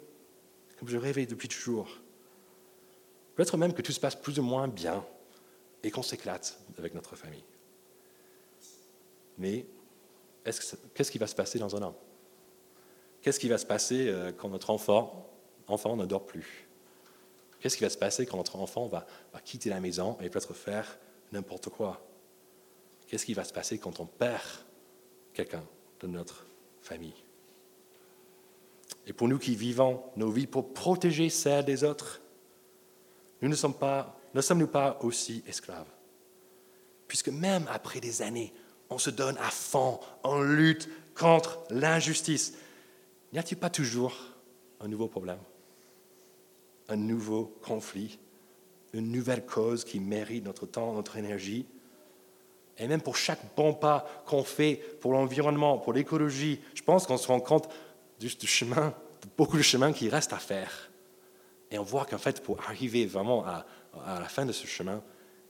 [0.78, 1.90] comme je rêvais depuis toujours.
[3.36, 5.04] Peut-être même que tout se passe plus ou moins bien
[5.84, 7.44] et qu'on s'éclate avec notre famille.
[9.38, 9.66] Mais
[10.94, 11.96] qu'est-ce qui va se passer dans un an?
[13.22, 15.30] Qu'est-ce qui va se passer euh, quand notre enfant,
[15.68, 16.69] enfant ne dort plus?
[17.60, 19.06] Qu'est-ce qui va se passer quand notre enfant va,
[19.44, 20.98] quitter la maison et peut-être faire
[21.32, 22.02] n'importe quoi?
[23.08, 24.42] Qu'est-ce qui va se passer quand on perd
[25.34, 25.64] quelqu'un
[26.00, 26.46] de notre
[26.82, 27.16] famille?
[29.08, 32.22] Et pour nous qui vivons nos vies pour protéger celles des autres,
[33.42, 35.88] nous ne sommes pas, ne sommes-nous pas aussi esclaves?
[37.08, 38.54] Puisque même après des années,
[38.90, 42.54] on se donne à fond, on lutte contre l'injustice.
[43.34, 44.16] N'y a-t-il pas toujours
[44.80, 45.40] un nouveau problème?
[46.90, 48.20] Un nouveau conflit,
[48.94, 51.66] une nouvelle cause qui mérite notre temps, notre énergie.
[52.78, 57.18] Et même pour chaque bon pas qu'on fait pour l'environnement, pour l'écologie, je pense qu'on
[57.18, 57.70] se rend compte
[58.20, 60.90] du, chemin, de beaucoup de chemin qui reste à faire.
[61.72, 63.66] Et on voit qu'en fait, pour arriver vraiment à,
[64.20, 65.04] la fin de ce chemin,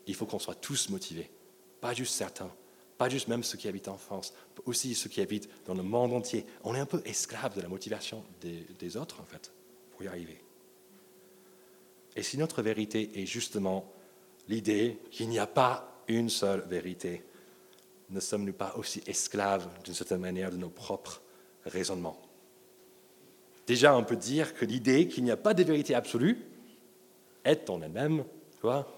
[0.05, 1.31] il faut qu'on soit tous motivés.
[1.79, 2.51] Pas juste certains,
[2.97, 4.33] pas juste même ceux qui habitent en France,
[4.65, 6.45] aussi ceux qui habitent dans le monde entier.
[6.63, 9.53] On est un peu esclaves de la motivation des autres, en fait,
[9.91, 10.41] pour y arriver.
[12.15, 13.91] Et si notre vérité est justement
[14.47, 17.23] l'idée qu'il n'y a pas une seule vérité,
[18.09, 21.21] ne sommes-nous pas aussi esclaves d'une certaine manière de nos propres
[21.65, 22.19] raisonnements?
[23.67, 26.39] Déjà, on peut dire que l'idée qu'il n'y a pas de vérité absolue
[27.45, 28.25] est en elle-même,
[28.61, 28.91] quoi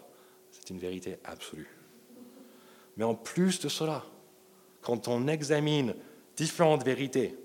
[0.52, 1.68] C'est une vérité absolue.
[2.96, 4.06] Mais en plus de cela,
[4.82, 5.94] quand on examine
[6.38, 7.38] différentes vérités,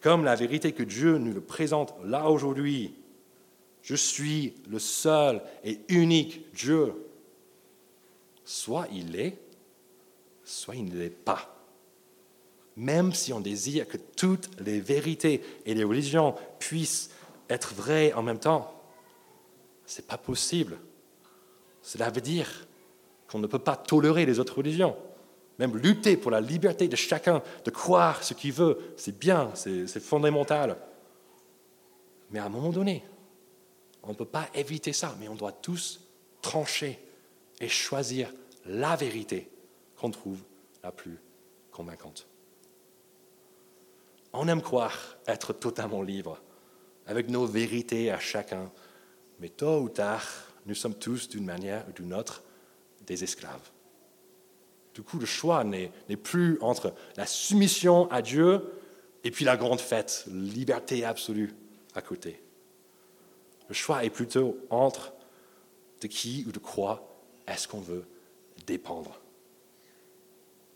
[0.00, 2.94] comme la vérité que Dieu nous présente là aujourd'hui,
[3.82, 6.94] je suis le seul et unique Dieu.
[8.44, 9.38] Soit il est,
[10.44, 11.48] soit il ne l'est pas.
[12.76, 17.10] Même si on désire que toutes les vérités et les religions puissent
[17.48, 18.80] être vraies en même temps,
[19.84, 20.78] ce n'est pas possible.
[21.82, 22.66] Cela veut dire
[23.28, 24.96] qu'on ne peut pas tolérer les autres religions.
[25.58, 30.00] Même lutter pour la liberté de chacun de croire ce qu'il veut, c'est bien, c'est
[30.00, 30.76] fondamental.
[32.30, 33.04] Mais à un moment donné,
[34.02, 36.00] On ne peut pas éviter ça, mais on doit tous
[36.40, 36.98] trancher
[37.60, 38.32] et choisir
[38.66, 39.48] la vérité
[39.96, 40.40] qu'on trouve
[40.82, 41.18] la plus
[41.70, 42.26] convaincante.
[44.32, 46.40] On aime croire être totalement libre,
[47.06, 48.70] avec nos vérités à chacun,
[49.40, 50.26] mais tôt ou tard,
[50.66, 52.42] nous sommes tous, d'une manière ou d'une autre,
[53.06, 53.70] des esclaves.
[54.94, 55.90] Du coup, le choix n'est
[56.22, 58.72] plus entre la soumission à Dieu
[59.24, 61.54] et puis la grande fête, liberté absolue
[61.94, 62.42] à côté.
[63.72, 65.14] Le choix est plutôt entre
[66.02, 67.08] de qui ou de quoi
[67.46, 68.04] est-ce qu'on veut
[68.66, 69.18] dépendre?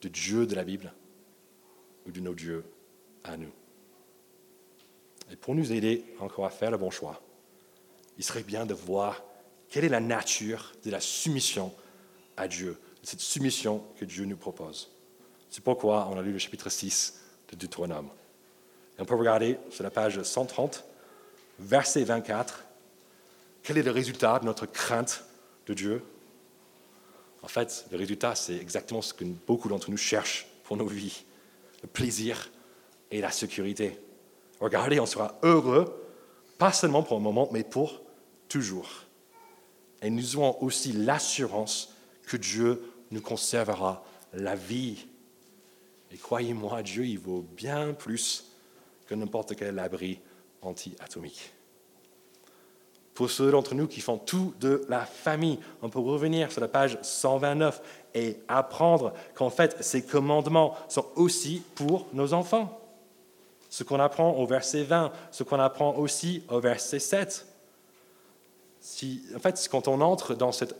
[0.01, 0.94] De Dieu de la Bible
[2.07, 2.64] ou de nos dieux
[3.22, 3.53] à nous?
[5.30, 7.20] Et pour nous aider encore à faire le bon choix,
[8.16, 9.22] il serait bien de voir
[9.68, 11.74] quelle est la nature de la soumission
[12.38, 14.90] à Dieu, cette soumission que Dieu nous propose.
[15.51, 17.20] C'est pourquoi on a lu le chapitre 6
[17.51, 18.09] de Deutéronome.
[18.99, 20.82] Et on peut regarder sur la page 130,
[21.59, 22.62] verset 24,
[23.66, 25.24] quel est le résultat de notre crainte
[25.66, 26.00] de Dieu?
[27.42, 31.24] En fait, le résultat, c'est exactement ce que beaucoup d'entre nous cherchent pour nos vies,
[31.82, 32.48] le plaisir
[33.10, 33.98] et la sécurité.
[34.60, 36.00] Regardez, on sera heureux,
[36.58, 38.02] pas seulement pour un moment, mais pour
[38.48, 38.88] toujours.
[40.00, 41.92] Et nous avons aussi l'assurance
[42.24, 45.08] que Dieu nous conservera la vie.
[46.12, 48.52] Et croyez-moi, Dieu, il vaut bien plus
[49.08, 50.20] que n'importe quel abri
[50.62, 51.55] anti-atomique.
[53.16, 56.68] Pour ceux d'entre nous qui font tout de la famille, on peut revenir sur la
[56.68, 57.80] page 129
[58.14, 62.78] et apprendre qu'en fait, ces commandements sont aussi pour nos enfants.
[63.70, 67.46] Ce qu'on apprend au verset 20, ce qu'on apprend aussi au verset 7.
[68.80, 70.76] Si, en fait, quand on entre dans cette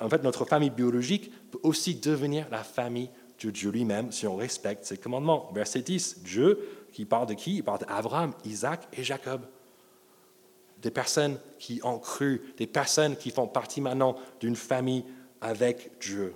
[0.00, 3.10] en fait, notre famille biologique peut aussi devenir la famille
[3.42, 5.50] de Dieu lui-même si on respecte ses commandements.
[5.52, 7.56] Verset 10, Dieu, qui parle de qui?
[7.56, 9.42] Il parle d'Abraham, Isaac et Jacob.
[10.82, 15.04] Des personnes qui ont cru, des personnes qui font partie maintenant d'une famille
[15.40, 16.34] avec Dieu.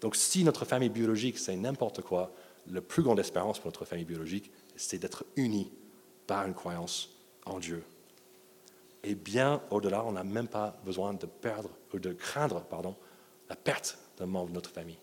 [0.00, 2.32] Donc si notre famille biologique, c'est n'importe quoi,
[2.70, 5.70] la plus grande espérance pour notre famille biologique, c'est d'être unis
[6.26, 7.10] par une croyance
[7.44, 7.82] en Dieu.
[9.04, 12.94] Et bien au-delà, on n'a même pas besoin de perdre ou de craindre pardon,
[13.48, 14.98] la perte d'un membre de notre famille.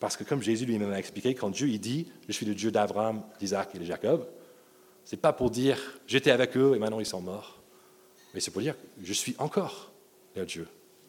[0.00, 2.70] Parce que comme Jésus lui-même a expliqué, quand Dieu il dit Je suis le Dieu
[2.70, 4.28] d'Abraham, d'Isaac et de Jacob,
[5.06, 7.58] ce n'est pas pour dire J'étais avec eux et maintenant ils sont morts,
[8.34, 9.92] mais c'est pour dire Je suis encore
[10.34, 10.68] leur Dieu.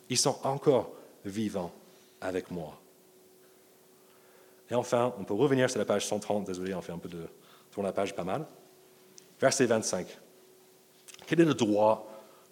[0.09, 0.93] Ils sont encore
[1.25, 1.73] vivants
[2.21, 2.79] avec moi.
[4.69, 7.27] Et enfin, on peut revenir sur la page 130, désolé, on fait un peu de
[7.71, 8.45] tourne la page pas mal.
[9.39, 10.07] Verset 25.
[11.25, 12.07] Quel est le droit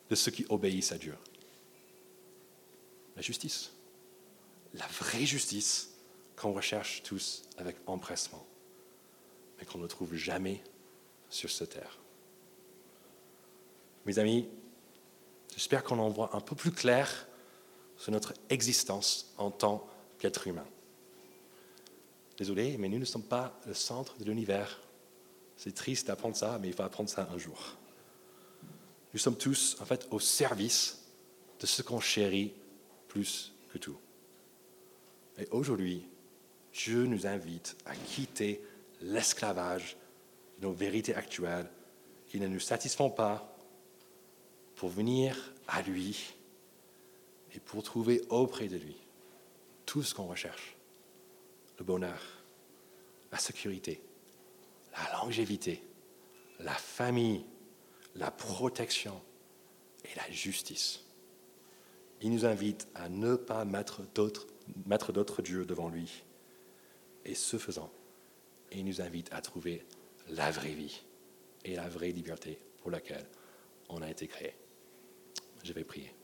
[0.09, 1.15] de ceux qui obéissent à Dieu?
[3.15, 3.71] La justice.
[4.73, 5.91] La vraie justice
[6.35, 8.45] qu'on recherche tous avec empressement,
[9.57, 10.61] mais qu'on ne trouve jamais
[11.29, 11.99] sur cette terre.
[14.05, 14.47] Mes amis,
[15.53, 17.27] j'espère qu'on en voit un peu plus clair
[17.97, 19.87] sur notre existence en tant
[20.19, 20.67] qu'être humain.
[22.37, 24.81] Désolé, mais nous ne sommes pas le centre de l'univers.
[25.57, 27.75] C'est triste d'apprendre ça, mais il faut apprendre ça un jour.
[29.13, 31.05] Nous sommes tous, en fait, au service
[31.59, 32.53] de ce qu'on chérit
[33.07, 33.97] plus que tout.
[35.37, 36.05] Et aujourd'hui,
[36.73, 38.61] Dieu nous invite à quitter
[39.01, 39.95] l'esclavage
[40.61, 41.69] nos vérités actuelles
[42.27, 43.55] qui ne nous satisfont pas
[44.75, 46.33] pour venir à lui
[47.53, 48.97] et pour trouver auprès de lui
[49.85, 50.75] tout ce qu'on recherche.
[51.77, 52.21] Le bonheur,
[53.31, 54.01] la sécurité,
[54.91, 55.81] la longévité,
[56.59, 57.45] la famille,
[58.15, 59.21] la protection
[60.05, 61.01] et la justice.
[62.21, 66.23] Il nous invite à ne pas mettre d'autres, dieux devant lui.
[67.25, 67.91] Et ce faisant,
[68.71, 69.85] il nous invite à trouver
[70.29, 71.01] la vraie vie
[71.63, 73.25] et la vraie liberté pour laquelle
[73.89, 74.55] on a été créé.
[75.63, 76.14] Je vais prier.